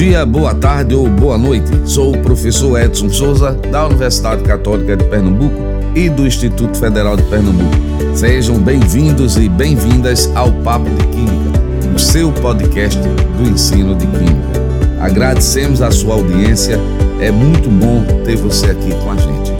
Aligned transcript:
dia, 0.00 0.24
boa 0.24 0.54
tarde 0.54 0.94
ou 0.94 1.06
boa 1.10 1.36
noite. 1.36 1.70
Sou 1.84 2.14
o 2.14 2.18
professor 2.22 2.80
Edson 2.80 3.10
Souza, 3.10 3.52
da 3.70 3.86
Universidade 3.86 4.42
Católica 4.44 4.96
de 4.96 5.04
Pernambuco 5.04 5.60
e 5.94 6.08
do 6.08 6.26
Instituto 6.26 6.78
Federal 6.78 7.18
de 7.18 7.22
Pernambuco. 7.24 7.76
Sejam 8.14 8.58
bem-vindos 8.58 9.36
e 9.36 9.46
bem-vindas 9.46 10.30
ao 10.34 10.50
Papo 10.62 10.88
de 10.88 11.06
Química, 11.08 11.60
o 11.94 11.98
seu 11.98 12.32
podcast 12.32 12.98
do 12.98 13.50
ensino 13.50 13.94
de 13.94 14.06
Química. 14.06 15.02
Agradecemos 15.02 15.82
a 15.82 15.90
sua 15.90 16.14
audiência, 16.14 16.80
é 17.20 17.30
muito 17.30 17.68
bom 17.68 18.02
ter 18.24 18.36
você 18.36 18.70
aqui 18.70 18.94
com 19.04 19.10
a 19.10 19.16
gente. 19.16 19.52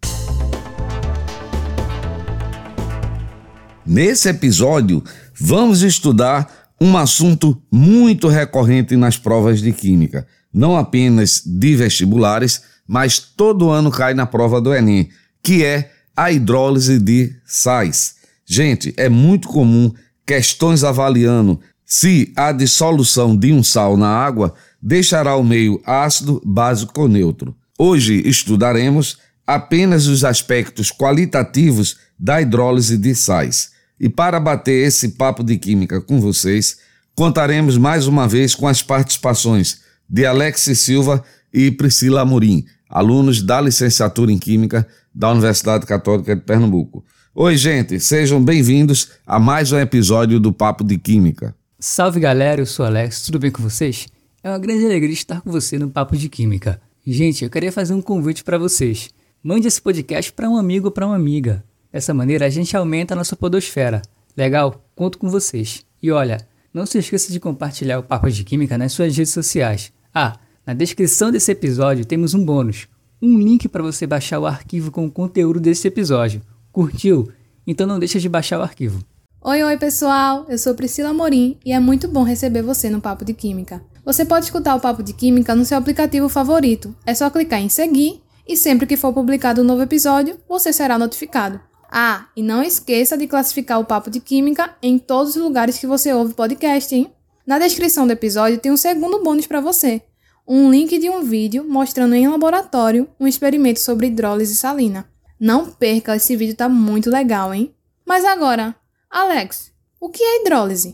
Nesse 3.86 4.30
episódio, 4.30 5.04
vamos 5.38 5.82
estudar 5.82 6.49
um 6.80 6.98
assunto 6.98 7.62
muito 7.72 8.27
recorrente 8.27 8.96
nas 8.96 9.18
provas 9.18 9.62
de 9.62 9.72
química, 9.72 10.26
não 10.54 10.76
apenas 10.76 11.41
de 11.46 11.76
vestibulares, 11.76 12.63
mas 12.88 13.20
todo 13.20 13.70
ano 13.70 13.91
cai 13.91 14.13
na 14.13 14.26
prova 14.26 14.60
do 14.60 14.74
Enem, 14.74 15.10
que 15.43 15.63
é 15.63 15.91
a 16.22 16.32
hidrólise 16.32 17.00
de 17.00 17.36
sais. 17.48 18.14
Gente, 18.46 18.94
é 18.96 19.10
muito 19.10 19.48
comum 19.48 19.91
questões 20.24 20.84
avaliando 20.84 21.60
se 21.84 22.32
a 22.36 22.52
dissolução 22.52 23.36
de 23.36 23.52
um 23.52 23.64
sal 23.64 23.98
na 23.98 24.08
água 24.08 24.54
deixará 24.80 25.36
o 25.36 25.44
meio 25.44 25.82
ácido, 25.84 26.40
básico 26.46 27.02
ou 27.02 27.08
neutro. 27.08 27.55
Hoje 27.76 28.22
estudaremos 28.24 29.18
apenas 29.48 30.05
os 30.05 30.24
aspectos 30.24 30.92
qualitativos 30.92 31.98
da 32.20 32.40
hidrólise 32.40 32.99
de 32.99 33.16
sais. 33.16 33.72
E 33.99 34.08
para 34.08 34.40
bater 34.40 34.86
esse 34.86 35.10
papo 35.10 35.44
de 35.44 35.58
química 35.58 35.99
com 35.99 36.22
vocês, 36.22 36.77
contaremos 37.16 37.80
mais 37.80 38.05
uma 38.05 38.27
vez 38.27 38.54
com 38.54 38.68
as 38.68 38.84
participações 38.84 39.82
de 40.08 40.24
Alex 40.24 40.70
Silva 40.76 41.24
e 41.52 41.72
Priscila 41.72 42.22
Amorim, 42.22 42.64
alunos 42.91 43.41
da 43.41 43.61
licenciatura 43.61 44.31
em 44.31 44.37
Química 44.37 44.85
da 45.15 45.31
Universidade 45.31 45.85
Católica 45.85 46.35
de 46.35 46.41
Pernambuco. 46.41 47.03
Oi, 47.34 47.55
gente, 47.55 47.97
sejam 47.99 48.43
bem-vindos 48.43 49.11
a 49.25 49.39
mais 49.39 49.71
um 49.71 49.79
episódio 49.79 50.39
do 50.39 50.51
Papo 50.51 50.84
de 50.84 50.97
Química. 50.97 51.55
Salve 51.79 52.19
galera, 52.19 52.62
eu 52.62 52.65
sou 52.65 52.85
Alex, 52.85 53.21
tudo 53.23 53.39
bem 53.39 53.49
com 53.49 53.63
vocês? 53.63 54.07
É 54.43 54.49
uma 54.49 54.59
grande 54.59 54.85
alegria 54.85 55.13
estar 55.13 55.39
com 55.39 55.49
você 55.49 55.79
no 55.79 55.89
Papo 55.89 56.17
de 56.17 56.27
Química. 56.27 56.81
Gente, 57.07 57.45
eu 57.45 57.49
queria 57.49 57.71
fazer 57.71 57.93
um 57.93 58.01
convite 58.01 58.43
para 58.43 58.57
vocês. 58.57 59.09
Mande 59.41 59.67
esse 59.67 59.81
podcast 59.81 60.34
para 60.34 60.49
um 60.49 60.57
amigo 60.57 60.87
ou 60.87 60.91
para 60.91 61.07
uma 61.07 61.15
amiga. 61.15 61.63
Dessa 61.91 62.13
maneira, 62.13 62.45
a 62.45 62.49
gente 62.49 62.75
aumenta 62.75 63.13
a 63.13 63.17
nossa 63.17 63.35
podosfera. 63.35 64.01
Legal? 64.35 64.85
Conto 64.95 65.17
com 65.17 65.29
vocês. 65.29 65.85
E 66.03 66.12
olha, 66.12 66.45
não 66.73 66.85
se 66.85 66.97
esqueça 66.97 67.31
de 67.31 67.39
compartilhar 67.39 68.00
o 68.00 68.03
Papo 68.03 68.29
de 68.29 68.44
Química 68.44 68.78
nas 68.78 68.91
suas 68.91 69.16
redes 69.16 69.34
sociais. 69.34 69.91
Ah, 70.13 70.38
na 70.66 70.73
descrição 70.73 71.31
desse 71.31 71.51
episódio 71.51 72.06
temos 72.06 72.34
um 72.34 72.44
bônus. 72.44 72.88
Um 73.22 73.38
link 73.38 73.67
para 73.67 73.84
você 73.84 74.06
baixar 74.06 74.40
o 74.40 74.45
arquivo 74.45 74.91
com 74.91 75.06
o 75.06 75.12
conteúdo 75.12 75.59
desse 75.59 75.88
episódio. 75.88 76.41
Curtiu? 76.72 77.31
Então 77.66 77.88
não 77.88 78.00
deixa 78.00 78.19
de 78.19 78.30
baixar 78.30 78.59
o 78.59 78.63
arquivo. 78.63 79.03
Oi, 79.44 79.63
oi 79.63 79.78
pessoal, 79.78 80.46
eu 80.47 80.58
sou 80.58 80.75
Priscila 80.75 81.13
Morim 81.13 81.58
e 81.66 81.72
é 81.72 81.80
muito 81.80 82.08
bom 82.08 82.24
receber 82.24 82.62
você 82.62 82.90
no 82.90 83.02
Papo 83.02 83.25
de 83.25 83.34
Química. 83.34 83.84
Você 84.06 84.24
pode 84.24 84.46
escutar 84.46 84.75
o 84.75 84.80
Papo 84.80 85.02
de 85.02 85.13
Química 85.13 85.56
no 85.56 85.66
seu 85.66 85.78
aplicativo 85.78 86.30
favorito. 86.30 86.96
É 87.06 87.13
só 87.16 87.30
clicar 87.30 87.59
em 87.59 87.69
seguir 87.69 88.22
e 88.47 88.56
sempre 88.56 88.86
que 88.86 88.97
for 88.97 89.12
publicado 89.13 89.62
um 89.62 89.66
novo 89.66 89.81
episódio, 89.81 90.38
você 90.47 90.72
será 90.72 90.97
notificado. 90.97 91.59
Ah, 91.91 92.28
e 92.36 92.44
não 92.44 92.62
esqueça 92.62 93.18
de 93.18 93.28
classificar 93.28 93.80
o 93.80 93.86
Papo 93.86 94.09
de 94.09 94.19
Química 94.19 94.75
em 94.81 95.00
todos 95.00 95.36
os 95.36 95.41
lugares 95.41 95.78
que 95.78 95.88
você 95.88 96.13
ouve 96.13 96.34
podcast, 96.34 96.94
hein? 96.94 97.12
Na 97.46 97.59
descrição 97.59 98.06
do 98.06 98.13
episódio 98.13 98.59
tem 98.59 98.72
um 98.72 98.78
segundo 98.78 99.24
bônus 99.24 99.47
para 99.47 99.59
você. 99.59 100.02
Um 100.47 100.72
link 100.72 100.97
de 100.97 101.09
um 101.09 101.24
vídeo 101.24 101.63
mostrando 101.63 102.16
em 102.16 102.28
laboratório 102.28 103.07
um 103.19 103.28
experimento 103.28 103.79
sobre 103.79 104.07
hidrólise 104.07 104.56
salina. 104.56 105.06
Não 105.40 105.68
perca, 105.68 106.16
esse 106.16 106.35
vídeo 106.35 106.56
tá 106.56 106.68
muito 106.68 107.09
legal, 107.09 107.53
hein? 107.53 107.74
Mas 108.06 108.25
agora, 108.25 108.75
Alex, 109.09 109.72
o 110.00 110.09
que 110.09 110.24
é 110.24 110.41
hidrólise? 110.41 110.91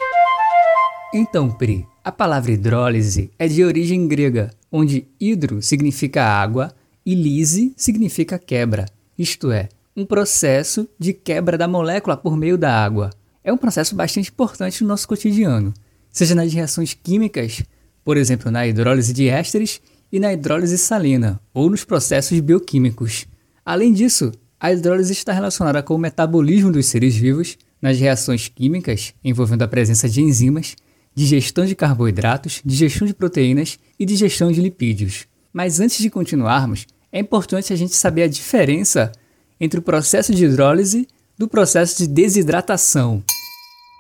Então, 1.14 1.50
Pri, 1.50 1.86
a 2.04 2.12
palavra 2.12 2.52
hidrólise 2.52 3.32
é 3.40 3.48
de 3.48 3.64
origem 3.64 4.08
grega, 4.08 4.52
onde 4.72 5.08
hidro 5.20 5.62
significa 5.62 6.24
água 6.24 6.74
e 7.06 7.16
lise 7.16 7.74
significa 7.78 8.38
quebra, 8.38 8.86
isto 9.18 9.50
é, 9.50 9.70
um 9.96 10.06
processo 10.06 10.88
de 11.00 11.14
quebra 11.14 11.58
da 11.58 11.68
molécula 11.68 12.18
por 12.18 12.36
meio 12.36 12.58
da 12.58 12.84
água. 12.84 13.10
É 13.44 13.52
um 13.52 13.58
processo 13.58 13.96
bastante 13.96 14.30
importante 14.30 14.84
no 14.84 14.90
nosso 14.90 15.08
cotidiano, 15.08 15.74
seja 16.12 16.36
nas 16.36 16.54
reações 16.54 16.94
químicas, 16.94 17.64
por 18.08 18.16
exemplo, 18.16 18.50
na 18.50 18.66
hidrólise 18.66 19.12
de 19.12 19.28
ésteres 19.28 19.82
e 20.10 20.18
na 20.18 20.32
hidrólise 20.32 20.78
salina, 20.78 21.42
ou 21.54 21.70
nos 21.70 21.84
processos 21.84 22.40
bioquímicos. 22.40 23.26
Além 23.66 23.92
disso, 23.92 24.32
a 24.58 24.72
hidrólise 24.72 25.12
está 25.12 25.34
relacionada 25.34 25.84
com 25.84 25.94
o 25.94 25.98
metabolismo 25.98 26.72
dos 26.72 26.86
seres 26.86 27.18
vivos 27.18 27.58
nas 27.82 28.00
reações 28.00 28.48
químicas 28.48 29.14
envolvendo 29.22 29.64
a 29.64 29.68
presença 29.68 30.08
de 30.08 30.22
enzimas, 30.22 30.74
digestão 31.14 31.66
de 31.66 31.76
carboidratos, 31.76 32.62
digestão 32.64 33.06
de 33.06 33.14
proteínas 33.14 33.78
e 34.00 34.06
digestão 34.06 34.54
de 34.54 34.62
lipídios. 34.62 35.28
Mas 35.52 35.82
antes 35.82 35.98
de 35.98 36.10
continuarmos, 36.10 36.88
é 37.12 37.20
importante 37.20 37.74
a 37.74 37.76
gente 37.76 37.94
saber 37.94 38.24
a 38.24 38.30
diferença 38.30 39.12
entre 39.60 39.82
o 39.82 39.84
processo 39.84 40.34
de 40.34 40.46
hidrólise 40.46 41.10
do 41.38 41.46
processo 41.46 41.98
de 41.98 42.08
desidratação. 42.08 43.22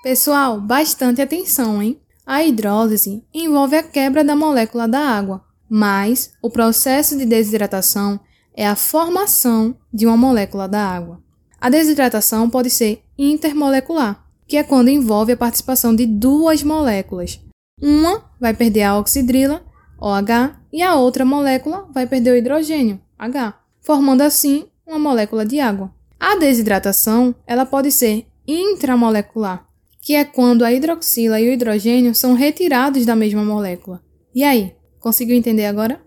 Pessoal, 0.01 0.61
bastante 0.61 1.21
atenção, 1.21 1.83
hein? 1.83 1.99
A 2.29 2.43
hidrólise 2.43 3.23
envolve 3.33 3.77
a 3.77 3.81
quebra 3.81 4.21
da 4.21 4.35
molécula 4.35 4.85
da 4.85 4.99
água, 4.99 5.45
mas 5.69 6.33
o 6.41 6.49
processo 6.49 7.17
de 7.17 7.25
desidratação 7.25 8.19
é 8.53 8.67
a 8.67 8.75
formação 8.75 9.77
de 9.93 10.05
uma 10.05 10.17
molécula 10.17 10.67
da 10.67 10.85
água. 10.85 11.23
A 11.57 11.69
desidratação 11.69 12.49
pode 12.49 12.69
ser 12.69 13.01
intermolecular, 13.17 14.25
que 14.45 14.57
é 14.57 14.63
quando 14.63 14.89
envolve 14.89 15.31
a 15.31 15.37
participação 15.37 15.95
de 15.95 16.05
duas 16.05 16.61
moléculas. 16.63 17.39
Uma 17.81 18.29
vai 18.37 18.53
perder 18.53 18.83
a 18.83 18.97
oxidrila, 18.97 19.63
OH, 19.97 20.53
e 20.73 20.83
a 20.83 20.95
outra 20.95 21.23
molécula 21.23 21.87
vai 21.93 22.05
perder 22.05 22.31
o 22.31 22.35
hidrogênio, 22.35 22.99
H, 23.17 23.57
formando 23.79 24.21
assim 24.21 24.65
uma 24.85 24.99
molécula 24.99 25.45
de 25.45 25.61
água. 25.61 25.93
A 26.19 26.35
desidratação, 26.35 27.33
ela 27.47 27.65
pode 27.65 27.89
ser 27.89 28.27
intramolecular, 28.45 29.66
que 30.07 30.15
é 30.15 30.23
quando 30.23 30.63
a 30.63 30.71
hidroxila 30.71 31.37
e 31.41 31.49
o 31.49 31.51
hidrogênio 31.51 32.15
são 32.15 32.33
retirados 32.33 33.05
da 33.05 33.13
mesma 33.13 33.43
molécula. 33.43 34.01
E 34.33 34.41
aí, 34.41 34.71
conseguiu 35.01 35.35
entender 35.35 35.65
agora? 35.65 35.99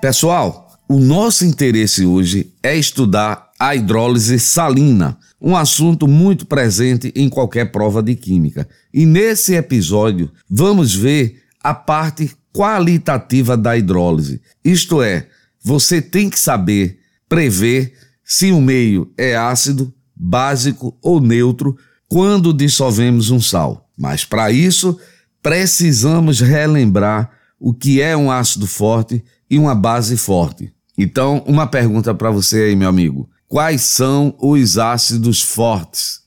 Pessoal, 0.00 0.68
o 0.88 1.00
nosso 1.00 1.44
interesse 1.44 2.06
hoje 2.06 2.54
é 2.62 2.76
estudar 2.76 3.50
a 3.58 3.74
hidrólise 3.74 4.38
salina, 4.38 5.18
um 5.40 5.56
assunto 5.56 6.06
muito 6.06 6.46
presente 6.46 7.12
em 7.16 7.28
qualquer 7.28 7.72
prova 7.72 8.00
de 8.00 8.14
química. 8.14 8.68
E 8.94 9.04
nesse 9.04 9.56
episódio, 9.56 10.30
vamos 10.48 10.94
ver 10.94 11.42
a 11.60 11.74
parte 11.74 12.30
qualitativa 12.54 13.56
da 13.56 13.76
hidrólise. 13.76 14.40
Isto 14.64 15.02
é, 15.02 15.26
você 15.60 16.00
tem 16.00 16.30
que 16.30 16.38
saber 16.38 17.00
prever 17.28 17.94
se 18.22 18.52
o 18.52 18.60
meio 18.60 19.12
é 19.18 19.34
ácido, 19.36 19.92
básico 20.14 20.96
ou 21.02 21.20
neutro 21.20 21.76
quando 22.08 22.52
dissolvemos 22.52 23.30
um 23.30 23.40
sal. 23.40 23.88
Mas 23.96 24.24
para 24.24 24.50
isso, 24.50 24.98
precisamos 25.42 26.40
relembrar 26.40 27.30
o 27.60 27.74
que 27.74 28.00
é 28.00 28.16
um 28.16 28.30
ácido 28.30 28.66
forte 28.66 29.22
e 29.50 29.58
uma 29.58 29.74
base 29.74 30.16
forte. 30.16 30.72
Então, 30.96 31.44
uma 31.46 31.66
pergunta 31.66 32.14
para 32.14 32.30
você 32.30 32.62
aí, 32.62 32.76
meu 32.76 32.88
amigo. 32.88 33.28
Quais 33.46 33.82
são 33.82 34.34
os 34.38 34.78
ácidos 34.78 35.42
fortes? 35.42 36.20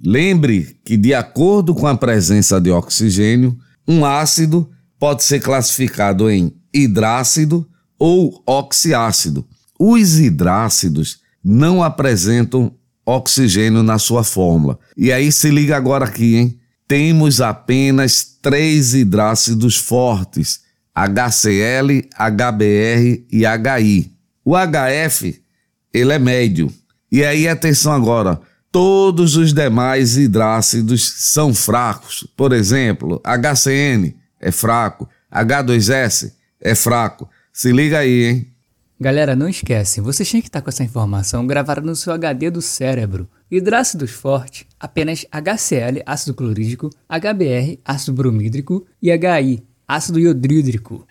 Lembre 0.00 0.78
que, 0.84 0.96
de 0.96 1.14
acordo 1.14 1.74
com 1.74 1.86
a 1.86 1.96
presença 1.96 2.60
de 2.60 2.70
oxigênio, 2.70 3.56
um 3.86 4.04
ácido 4.04 4.70
pode 4.98 5.24
ser 5.24 5.40
classificado 5.40 6.30
em 6.30 6.54
hidrácido 6.72 7.68
ou 7.98 8.42
oxiácido. 8.46 9.46
Os 9.78 10.18
hidrácidos 10.18 11.20
não 11.48 11.80
apresentam 11.80 12.74
oxigênio 13.04 13.80
na 13.80 14.00
sua 14.00 14.24
fórmula. 14.24 14.76
E 14.96 15.12
aí 15.12 15.30
se 15.30 15.48
liga 15.48 15.76
agora 15.76 16.04
aqui, 16.04 16.34
hein? 16.34 16.58
Temos 16.88 17.40
apenas 17.40 18.24
três 18.42 18.94
hidrácidos 18.94 19.76
fortes: 19.76 20.62
HCl, 20.92 22.08
HBr 22.18 23.24
e 23.30 23.44
HI. 23.44 24.12
O 24.44 24.54
HF, 24.56 25.40
ele 25.94 26.12
é 26.12 26.18
médio. 26.18 26.72
E 27.12 27.24
aí, 27.24 27.46
atenção 27.46 27.92
agora, 27.92 28.40
todos 28.72 29.36
os 29.36 29.52
demais 29.52 30.16
hidrácidos 30.16 31.12
são 31.32 31.54
fracos. 31.54 32.26
Por 32.36 32.52
exemplo, 32.52 33.22
HCN 33.24 34.16
é 34.40 34.50
fraco, 34.50 35.08
H2S 35.32 36.32
é 36.60 36.74
fraco. 36.74 37.28
Se 37.52 37.70
liga 37.70 37.98
aí, 37.98 38.24
hein? 38.24 38.55
Galera, 38.98 39.36
não 39.36 39.46
esquece, 39.46 40.00
vocês 40.00 40.30
têm 40.30 40.40
que 40.40 40.48
estar 40.48 40.62
com 40.62 40.70
essa 40.70 40.82
informação 40.82 41.46
gravada 41.46 41.82
no 41.82 41.94
seu 41.94 42.14
HD 42.14 42.50
do 42.50 42.62
cérebro. 42.62 43.28
Hidrácidos 43.50 44.10
fortes, 44.10 44.64
apenas 44.80 45.26
HCl, 45.30 46.02
ácido 46.06 46.32
clorídrico, 46.32 46.88
HBr, 47.06 47.78
ácido 47.84 48.14
bromídrico 48.14 48.86
e 49.02 49.10
HI, 49.10 49.62
ácido 49.86 50.18
iodrídrico. 50.18 51.06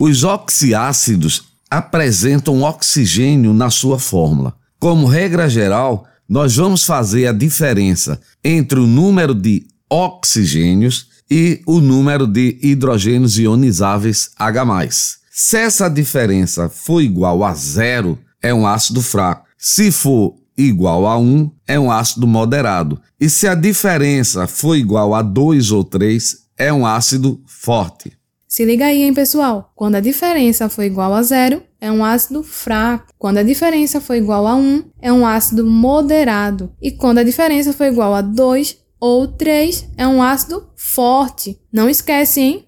Os 0.00 0.24
oxiácidos 0.24 1.44
apresentam 1.70 2.62
oxigênio 2.62 3.54
na 3.54 3.70
sua 3.70 4.00
fórmula. 4.00 4.56
Como 4.80 5.06
regra 5.06 5.48
geral, 5.48 6.04
nós 6.28 6.56
vamos 6.56 6.84
fazer 6.84 7.28
a 7.28 7.32
diferença 7.32 8.20
entre 8.42 8.80
o 8.80 8.86
número 8.86 9.32
de 9.32 9.64
oxigênios 9.88 11.06
e 11.30 11.62
o 11.66 11.80
número 11.80 12.26
de 12.26 12.58
hidrogênios 12.60 13.38
ionizáveis 13.38 14.30
H+. 14.36 15.21
Se 15.34 15.56
essa 15.56 15.88
diferença 15.88 16.68
for 16.68 17.00
igual 17.00 17.42
a 17.42 17.54
zero, 17.54 18.18
é 18.42 18.52
um 18.52 18.66
ácido 18.66 19.00
fraco. 19.00 19.46
Se 19.56 19.90
for 19.90 20.34
igual 20.58 21.06
a 21.06 21.16
1, 21.16 21.50
é 21.66 21.80
um 21.80 21.90
ácido 21.90 22.26
moderado. 22.26 23.00
E 23.18 23.30
se 23.30 23.48
a 23.48 23.54
diferença 23.54 24.46
for 24.46 24.76
igual 24.76 25.14
a 25.14 25.22
2 25.22 25.70
ou 25.70 25.84
3, 25.84 26.36
é 26.58 26.70
um 26.70 26.84
ácido 26.84 27.40
forte. 27.46 28.12
Se 28.46 28.62
liga 28.66 28.84
aí, 28.84 29.04
hein, 29.04 29.14
pessoal? 29.14 29.72
Quando 29.74 29.94
a 29.94 30.00
diferença 30.00 30.68
for 30.68 30.82
igual 30.82 31.14
a 31.14 31.22
zero, 31.22 31.62
é 31.80 31.90
um 31.90 32.04
ácido 32.04 32.42
fraco. 32.42 33.06
Quando 33.18 33.38
a 33.38 33.42
diferença 33.42 34.02
for 34.02 34.14
igual 34.14 34.46
a 34.46 34.54
1, 34.54 34.84
é 35.00 35.10
um 35.10 35.26
ácido 35.26 35.64
moderado. 35.64 36.70
E 36.78 36.90
quando 36.90 37.16
a 37.16 37.24
diferença 37.24 37.72
for 37.72 37.86
igual 37.86 38.14
a 38.14 38.20
2 38.20 38.76
ou 39.00 39.26
3, 39.26 39.88
é 39.96 40.06
um 40.06 40.22
ácido 40.22 40.68
forte. 40.76 41.58
Não 41.72 41.88
esquece, 41.88 42.38
hein? 42.42 42.64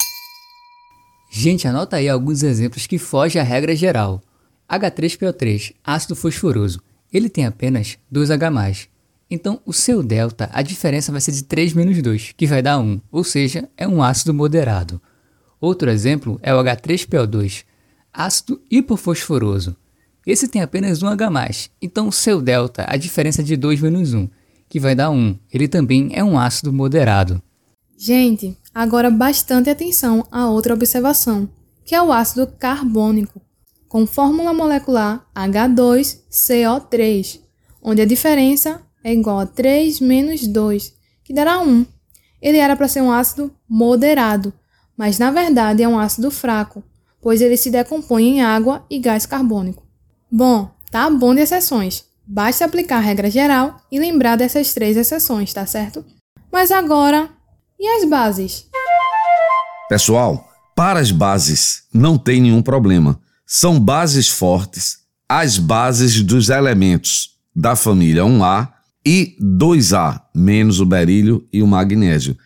Gente, 1.36 1.66
anota 1.66 1.96
aí 1.96 2.08
alguns 2.08 2.44
exemplos 2.44 2.86
que 2.86 2.96
fogem 2.96 3.42
à 3.42 3.44
regra 3.44 3.74
geral. 3.74 4.22
H3PO3, 4.70 5.74
ácido 5.82 6.14
fosforoso. 6.14 6.80
Ele 7.12 7.28
tem 7.28 7.44
apenas 7.44 7.98
2H+. 8.10 8.86
Então, 9.28 9.60
o 9.66 9.72
seu 9.72 10.00
delta, 10.00 10.48
a 10.52 10.62
diferença 10.62 11.10
vai 11.10 11.20
ser 11.20 11.32
de 11.32 11.42
3 11.42 11.72
menos 11.72 12.00
2, 12.00 12.34
que 12.36 12.46
vai 12.46 12.62
dar 12.62 12.78
1, 12.78 13.00
ou 13.10 13.24
seja, 13.24 13.68
é 13.76 13.86
um 13.88 14.00
ácido 14.00 14.32
moderado. 14.32 15.02
Outro 15.60 15.90
exemplo 15.90 16.38
é 16.40 16.54
o 16.54 16.62
H3PO2, 16.62 17.64
ácido 18.12 18.62
hipofosforoso. 18.70 19.76
Esse 20.24 20.46
tem 20.46 20.62
apenas 20.62 21.00
1H+, 21.00 21.68
então 21.82 22.06
o 22.06 22.12
seu 22.12 22.40
delta, 22.40 22.84
a 22.86 22.96
diferença 22.96 23.42
é 23.42 23.44
de 23.44 23.56
2 23.56 23.80
menos 23.80 24.14
1, 24.14 24.28
que 24.68 24.78
vai 24.78 24.94
dar 24.94 25.10
1. 25.10 25.36
Ele 25.52 25.66
também 25.66 26.10
é 26.12 26.22
um 26.22 26.38
ácido 26.38 26.72
moderado. 26.72 27.42
Gente, 27.98 28.56
agora 28.74 29.10
bastante 29.10 29.70
atenção 29.70 30.26
a 30.30 30.50
outra 30.50 30.74
observação, 30.74 31.48
que 31.84 31.94
é 31.94 32.02
o 32.02 32.12
ácido 32.12 32.46
carbônico, 32.58 33.40
com 33.88 34.06
fórmula 34.06 34.52
molecular 34.52 35.24
H2CO3, 35.34 37.40
onde 37.80 38.02
a 38.02 38.06
diferença 38.06 38.82
é 39.04 39.12
igual 39.12 39.38
a 39.38 39.46
3 39.46 40.00
menos 40.00 40.46
2, 40.46 40.92
que 41.22 41.32
dará 41.32 41.60
1. 41.60 41.86
Ele 42.42 42.58
era 42.58 42.74
para 42.74 42.88
ser 42.88 43.02
um 43.02 43.12
ácido 43.12 43.54
moderado, 43.68 44.52
mas 44.96 45.18
na 45.18 45.30
verdade 45.30 45.82
é 45.82 45.88
um 45.88 45.98
ácido 45.98 46.30
fraco, 46.30 46.82
pois 47.20 47.40
ele 47.40 47.56
se 47.56 47.70
decompõe 47.70 48.24
em 48.24 48.42
água 48.42 48.84
e 48.90 48.98
gás 48.98 49.24
carbônico. 49.24 49.84
Bom, 50.30 50.70
tá 50.90 51.08
bom 51.08 51.34
de 51.34 51.42
exceções. 51.42 52.04
Basta 52.26 52.64
aplicar 52.64 52.96
a 52.96 53.00
regra 53.00 53.30
geral 53.30 53.76
e 53.92 53.98
lembrar 53.98 54.36
dessas 54.36 54.74
três 54.74 54.96
exceções, 54.96 55.52
tá 55.52 55.64
certo? 55.66 56.04
Mas 56.50 56.70
agora 56.70 57.28
e 57.84 57.86
as 57.86 58.08
bases? 58.08 58.66
Pessoal, 59.90 60.48
para 60.74 61.00
as 61.00 61.10
bases 61.10 61.82
não 61.92 62.16
tem 62.16 62.40
nenhum 62.40 62.62
problema. 62.62 63.20
São 63.46 63.78
bases 63.78 64.26
fortes, 64.26 65.00
as 65.28 65.58
bases 65.58 66.22
dos 66.22 66.48
elementos 66.48 67.38
da 67.54 67.76
família 67.76 68.22
1A 68.22 68.72
e 69.06 69.36
2A, 69.38 70.18
menos 70.34 70.80
o 70.80 70.86
berílio 70.86 71.46
e 71.52 71.62
o 71.62 71.66
magnésio. 71.66 72.36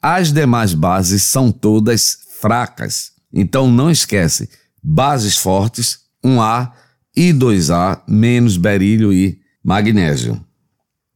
As 0.00 0.32
demais 0.32 0.72
bases 0.72 1.22
são 1.22 1.52
todas 1.52 2.16
fracas. 2.40 3.12
Então 3.30 3.70
não 3.70 3.90
esquece, 3.90 4.48
bases 4.82 5.36
fortes, 5.36 5.98
1A 6.24 6.72
e 7.14 7.30
2A, 7.34 8.00
menos 8.08 8.56
berílio 8.56 9.12
e 9.12 9.38
magnésio. 9.62 10.42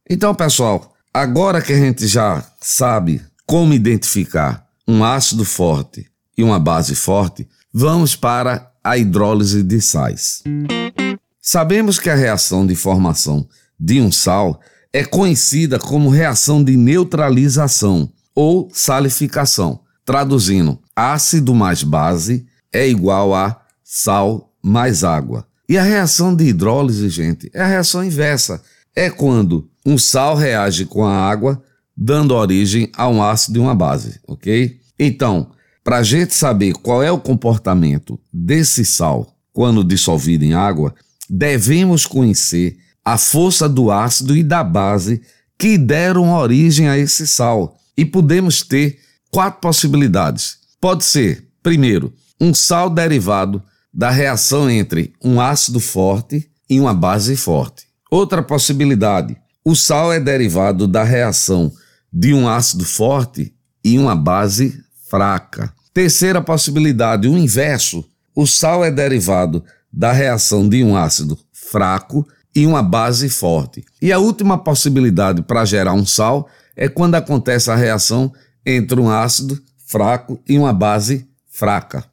Então, 0.07 0.35
pessoal, 0.35 0.93
agora 1.11 1.59
que 1.59 1.73
a 1.73 1.79
gente 1.79 2.05
já 2.05 2.45
sabe 2.61 3.19
como 3.53 3.71
identificar 3.71 4.67
um 4.87 5.03
ácido 5.03 5.45
forte 5.45 6.07
e 6.35 6.43
uma 6.43 6.59
base 6.59 6.95
forte, 6.95 7.47
vamos 7.71 8.15
para 8.15 8.71
a 8.83 8.97
hidrólise 8.97 9.61
de 9.61 9.79
sais. 9.79 10.41
Sabemos 11.39 11.99
que 11.99 12.09
a 12.09 12.15
reação 12.15 12.65
de 12.65 12.75
formação 12.75 13.47
de 13.79 14.01
um 14.01 14.11
sal 14.11 14.59
é 14.91 15.05
conhecida 15.05 15.77
como 15.77 16.09
reação 16.09 16.63
de 16.63 16.75
neutralização 16.75 18.11
ou 18.33 18.71
salificação. 18.73 19.81
Traduzindo, 20.03 20.79
ácido 20.95 21.53
mais 21.53 21.83
base 21.83 22.47
é 22.71 22.89
igual 22.89 23.35
a 23.35 23.61
sal 23.83 24.51
mais 24.63 25.03
água. 25.03 25.45
E 25.69 25.77
a 25.77 25.83
reação 25.83 26.35
de 26.35 26.45
hidrólise, 26.45 27.07
gente, 27.07 27.51
é 27.53 27.61
a 27.61 27.67
reação 27.67 28.03
inversa. 28.03 28.63
É 28.95 29.11
quando 29.11 29.69
um 29.85 29.95
sal 29.95 30.35
reage 30.35 30.85
com 30.85 31.05
a 31.05 31.15
água 31.15 31.61
dando 31.95 32.33
origem 32.33 32.89
a 32.95 33.07
um 33.07 33.21
ácido 33.23 33.59
e 33.59 33.61
uma 33.61 33.75
base, 33.75 34.19
ok? 34.27 34.79
Então, 34.97 35.51
para 35.83 35.97
a 35.97 36.03
gente 36.03 36.33
saber 36.33 36.73
qual 36.73 37.03
é 37.03 37.11
o 37.11 37.19
comportamento 37.19 38.19
desse 38.31 38.85
sal 38.85 39.35
quando 39.51 39.83
dissolvido 39.83 40.43
em 40.43 40.53
água, 40.53 40.95
devemos 41.29 42.05
conhecer 42.05 42.77
a 43.03 43.17
força 43.17 43.67
do 43.67 43.91
ácido 43.91 44.35
e 44.35 44.43
da 44.43 44.63
base 44.63 45.21
que 45.57 45.77
deram 45.77 46.33
origem 46.33 46.87
a 46.87 46.97
esse 46.97 47.27
sal. 47.27 47.77
E 47.95 48.03
podemos 48.03 48.63
ter 48.63 48.99
quatro 49.29 49.61
possibilidades. 49.61 50.57
Pode 50.81 51.03
ser, 51.03 51.47
primeiro, 51.61 52.13
um 52.39 52.53
sal 52.53 52.89
derivado 52.89 53.61
da 53.93 54.09
reação 54.09 54.69
entre 54.69 55.13
um 55.23 55.39
ácido 55.39 55.79
forte 55.79 56.49
e 56.69 56.79
uma 56.79 56.93
base 56.93 57.35
forte. 57.35 57.85
Outra 58.09 58.41
possibilidade, 58.41 59.37
o 59.63 59.75
sal 59.75 60.11
é 60.11 60.19
derivado 60.19 60.87
da 60.87 61.03
reação 61.03 61.71
de 62.13 62.33
um 62.33 62.47
ácido 62.47 62.85
forte 62.85 63.51
e 63.83 63.97
uma 63.97 64.15
base 64.15 64.79
fraca. 65.09 65.73
Terceira 65.91 66.41
possibilidade, 66.41 67.27
o 67.27 67.37
inverso. 67.37 68.05
O 68.35 68.45
sal 68.45 68.83
é 68.83 68.91
derivado 68.91 69.63
da 69.91 70.11
reação 70.11 70.67
de 70.67 70.83
um 70.83 70.95
ácido 70.95 71.37
fraco 71.51 72.27
e 72.55 72.65
uma 72.67 72.83
base 72.83 73.29
forte. 73.29 73.83
E 74.01 74.11
a 74.11 74.19
última 74.19 74.57
possibilidade 74.57 75.41
para 75.41 75.65
gerar 75.65 75.93
um 75.93 76.05
sal 76.05 76.47
é 76.75 76.87
quando 76.87 77.15
acontece 77.15 77.71
a 77.71 77.75
reação 77.75 78.31
entre 78.65 78.99
um 78.99 79.09
ácido 79.09 79.59
fraco 79.85 80.39
e 80.47 80.57
uma 80.57 80.73
base 80.73 81.27
fraca. 81.49 82.05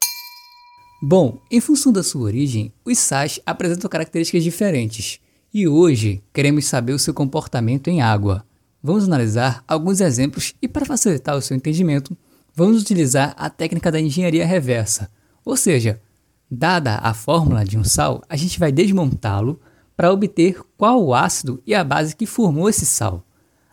Bom, 1.01 1.39
em 1.49 1.59
função 1.59 1.91
da 1.91 2.03
sua 2.03 2.21
origem, 2.21 2.71
os 2.85 2.99
sais 2.99 3.39
apresentam 3.45 3.89
características 3.89 4.43
diferentes. 4.43 5.19
E 5.51 5.67
hoje 5.67 6.21
queremos 6.31 6.65
saber 6.65 6.93
o 6.93 6.99
seu 6.99 7.13
comportamento 7.13 7.87
em 7.87 8.01
água. 8.01 8.45
Vamos 8.83 9.03
analisar 9.03 9.63
alguns 9.67 10.01
exemplos 10.01 10.55
e, 10.59 10.67
para 10.67 10.85
facilitar 10.85 11.35
o 11.35 11.41
seu 11.41 11.55
entendimento, 11.55 12.17
vamos 12.55 12.81
utilizar 12.81 13.35
a 13.37 13.49
técnica 13.49 13.91
da 13.91 13.99
engenharia 13.99 14.45
reversa. 14.45 15.09
Ou 15.45 15.55
seja, 15.55 16.01
dada 16.49 16.95
a 16.97 17.13
fórmula 17.13 17.63
de 17.63 17.77
um 17.77 17.83
sal, 17.83 18.23
a 18.27 18.35
gente 18.35 18.59
vai 18.59 18.71
desmontá-lo 18.71 19.59
para 19.95 20.11
obter 20.11 20.59
qual 20.77 21.03
o 21.03 21.13
ácido 21.13 21.61
e 21.65 21.75
a 21.75 21.83
base 21.83 22.15
que 22.15 22.25
formou 22.25 22.67
esse 22.67 22.85
sal. 22.85 23.23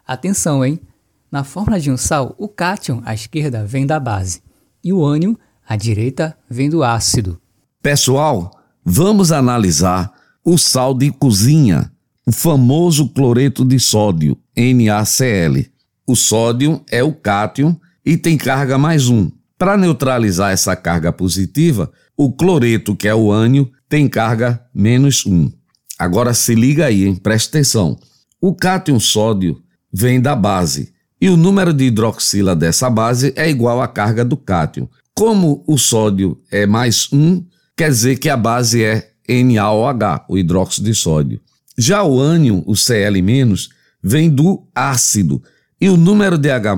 Atenção, 0.06 0.64
hein? 0.64 0.78
Na 1.32 1.42
fórmula 1.42 1.80
de 1.80 1.90
um 1.90 1.96
sal, 1.96 2.34
o 2.38 2.46
cátion 2.46 3.00
à 3.04 3.14
esquerda 3.14 3.64
vem 3.64 3.86
da 3.86 3.98
base 3.98 4.42
e 4.84 4.92
o 4.92 5.04
ânion 5.04 5.34
à 5.66 5.74
direita 5.74 6.36
vem 6.50 6.68
do 6.68 6.82
ácido. 6.82 7.40
Pessoal, 7.82 8.50
vamos 8.84 9.32
analisar 9.32 10.12
o 10.44 10.58
sal 10.58 10.92
de 10.92 11.10
cozinha 11.10 11.90
o 12.28 12.32
famoso 12.32 13.08
cloreto 13.08 13.64
de 13.64 13.80
sódio, 13.80 14.36
NaCl. 14.58 15.70
O 16.06 16.16
sódio 16.16 16.82
é 16.90 17.02
o 17.02 17.12
cátion 17.12 17.76
e 18.04 18.16
tem 18.16 18.36
carga 18.36 18.76
mais 18.76 19.08
um. 19.08 19.30
Para 19.56 19.76
neutralizar 19.76 20.50
essa 20.50 20.74
carga 20.74 21.12
positiva, 21.12 21.90
o 22.16 22.32
cloreto, 22.32 22.96
que 22.96 23.06
é 23.06 23.14
o 23.14 23.30
ânion, 23.30 23.66
tem 23.88 24.08
carga 24.08 24.60
menos 24.74 25.24
um. 25.24 25.50
Agora 25.96 26.34
se 26.34 26.54
liga 26.54 26.86
aí, 26.86 27.06
hein? 27.06 27.14
presta 27.14 27.58
atenção. 27.58 27.98
O 28.40 28.54
cátion 28.54 28.98
sódio 28.98 29.62
vem 29.92 30.20
da 30.20 30.34
base 30.34 30.92
e 31.20 31.28
o 31.28 31.36
número 31.36 31.72
de 31.72 31.84
hidroxila 31.84 32.54
dessa 32.54 32.90
base 32.90 33.32
é 33.36 33.48
igual 33.48 33.80
à 33.80 33.86
carga 33.86 34.24
do 34.24 34.36
cátion. 34.36 34.88
Como 35.14 35.64
o 35.66 35.78
sódio 35.78 36.38
é 36.50 36.66
mais 36.66 37.08
um, 37.12 37.44
quer 37.76 37.90
dizer 37.90 38.18
que 38.18 38.28
a 38.28 38.36
base 38.36 38.84
é 38.84 39.12
NaOH, 39.28 40.24
o 40.28 40.38
hidróxido 40.38 40.86
de 40.86 40.94
sódio. 40.94 41.40
Já 41.76 42.02
o 42.02 42.20
ânion, 42.20 42.62
o 42.66 42.74
Cl-, 42.74 43.22
vem 44.08 44.30
do 44.30 44.66
ácido, 44.74 45.42
e 45.80 45.88
o 45.88 45.96
número 45.96 46.38
de 46.38 46.50
H+, 46.50 46.74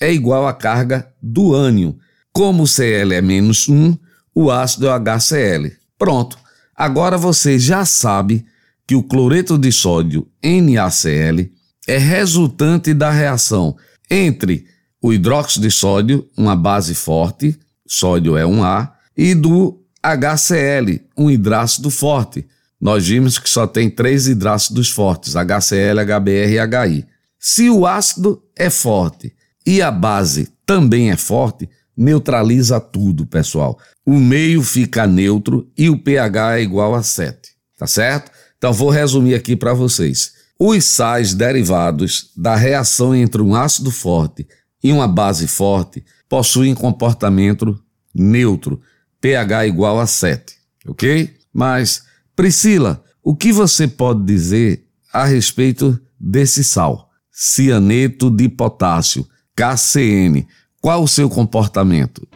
é 0.00 0.12
igual 0.12 0.48
à 0.48 0.54
carga 0.54 1.06
do 1.22 1.54
ânion. 1.54 1.92
Como 2.32 2.62
o 2.62 2.66
Cl 2.66 3.12
é 3.12 3.20
menos 3.20 3.68
1, 3.68 3.96
o 4.34 4.50
ácido 4.50 4.88
é 4.88 4.90
o 4.90 4.98
HCl. 4.98 5.70
Pronto. 5.98 6.38
Agora 6.74 7.18
você 7.18 7.58
já 7.58 7.84
sabe 7.84 8.44
que 8.86 8.96
o 8.96 9.02
cloreto 9.02 9.58
de 9.58 9.70
sódio 9.70 10.26
NaCl 10.42 11.50
é 11.86 11.98
resultante 11.98 12.94
da 12.94 13.10
reação 13.10 13.76
entre 14.10 14.66
o 15.00 15.12
hidróxido 15.12 15.66
de 15.66 15.72
sódio, 15.72 16.26
uma 16.36 16.56
base 16.56 16.94
forte, 16.94 17.58
sódio 17.86 18.36
é 18.36 18.46
um 18.46 18.64
A, 18.64 18.94
e 19.16 19.34
do 19.34 19.80
HCl, 20.02 21.00
um 21.16 21.30
hidrácido 21.30 21.90
forte. 21.90 22.46
Nós 22.82 23.06
vimos 23.06 23.38
que 23.38 23.48
só 23.48 23.64
tem 23.64 23.88
três 23.88 24.26
hidrácidos 24.26 24.90
fortes, 24.90 25.36
HCl, 25.36 26.00
HBr 26.04 26.50
e 26.50 26.58
HI. 26.58 27.06
Se 27.38 27.70
o 27.70 27.86
ácido 27.86 28.42
é 28.56 28.68
forte 28.68 29.32
e 29.64 29.80
a 29.80 29.88
base 29.88 30.48
também 30.66 31.12
é 31.12 31.16
forte, 31.16 31.70
neutraliza 31.96 32.80
tudo, 32.80 33.24
pessoal. 33.24 33.78
O 34.04 34.18
meio 34.18 34.64
fica 34.64 35.06
neutro 35.06 35.70
e 35.78 35.88
o 35.88 35.96
pH 35.96 36.58
é 36.58 36.62
igual 36.62 36.96
a 36.96 37.04
7, 37.04 37.50
tá 37.78 37.86
certo? 37.86 38.32
Então 38.58 38.72
vou 38.72 38.90
resumir 38.90 39.36
aqui 39.36 39.54
para 39.54 39.72
vocês. 39.72 40.32
Os 40.58 40.84
sais 40.84 41.34
derivados 41.34 42.32
da 42.36 42.56
reação 42.56 43.14
entre 43.14 43.42
um 43.42 43.54
ácido 43.54 43.92
forte 43.92 44.44
e 44.82 44.90
uma 44.90 45.06
base 45.06 45.46
forte 45.46 46.04
possuem 46.28 46.74
comportamento 46.74 47.80
neutro, 48.12 48.80
pH 49.20 49.68
igual 49.68 50.00
a 50.00 50.06
7, 50.06 50.56
ok? 50.88 51.32
Mas, 51.52 52.10
Priscila, 52.34 53.04
o 53.22 53.36
que 53.36 53.52
você 53.52 53.86
pode 53.86 54.24
dizer 54.24 54.86
a 55.12 55.24
respeito 55.24 56.00
desse 56.18 56.64
sal? 56.64 57.10
Cianeto 57.30 58.30
de 58.30 58.48
potássio, 58.48 59.26
KCN. 59.54 60.46
Qual 60.80 61.02
o 61.02 61.08
seu 61.08 61.28
comportamento? 61.28 62.26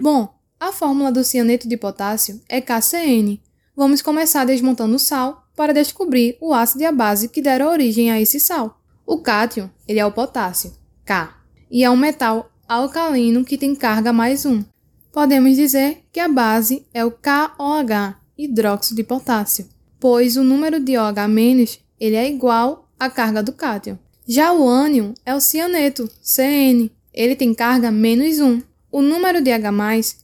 Bom, 0.00 0.32
a 0.60 0.72
fórmula 0.72 1.10
do 1.10 1.24
cianeto 1.24 1.68
de 1.68 1.76
potássio 1.76 2.40
é 2.48 2.60
KCN. 2.60 3.40
Vamos 3.76 4.00
começar 4.00 4.44
desmontando 4.44 4.94
o 4.94 4.98
sal 4.98 5.44
para 5.56 5.74
descobrir 5.74 6.36
o 6.40 6.54
ácido 6.54 6.82
e 6.82 6.86
a 6.86 6.92
base 6.92 7.28
que 7.28 7.42
deram 7.42 7.70
origem 7.70 8.12
a 8.12 8.20
esse 8.20 8.38
sal. 8.38 8.80
O 9.04 9.18
cátion, 9.18 9.68
ele 9.88 9.98
é 9.98 10.06
o 10.06 10.12
potássio, 10.12 10.72
K, 11.04 11.34
e 11.70 11.82
é 11.82 11.90
um 11.90 11.96
metal 11.96 12.50
alcalino 12.68 13.44
que 13.44 13.58
tem 13.58 13.74
carga 13.74 14.12
mais 14.12 14.46
1. 14.46 14.64
Podemos 15.12 15.56
dizer 15.56 16.04
que 16.12 16.20
a 16.20 16.28
base 16.28 16.86
é 16.94 17.04
o 17.04 17.10
KOH, 17.10 18.16
hidróxido 18.38 18.96
de 18.96 19.02
potássio, 19.02 19.68
pois 19.98 20.36
o 20.36 20.44
número 20.44 20.78
de 20.78 20.96
OH- 20.96 21.80
ele 21.98 22.14
é 22.14 22.30
igual 22.30 22.88
à 22.98 23.10
carga 23.10 23.42
do 23.42 23.52
cátion. 23.52 23.98
Já 24.26 24.52
o 24.52 24.68
ânion 24.68 25.12
é 25.26 25.34
o 25.34 25.40
cianeto, 25.40 26.08
CN, 26.22 26.90
ele 27.12 27.34
tem 27.34 27.52
carga 27.52 27.90
menos 27.90 28.38
1. 28.38 28.62
O 28.92 29.02
número 29.02 29.42
de 29.42 29.50
H+, 29.50 29.70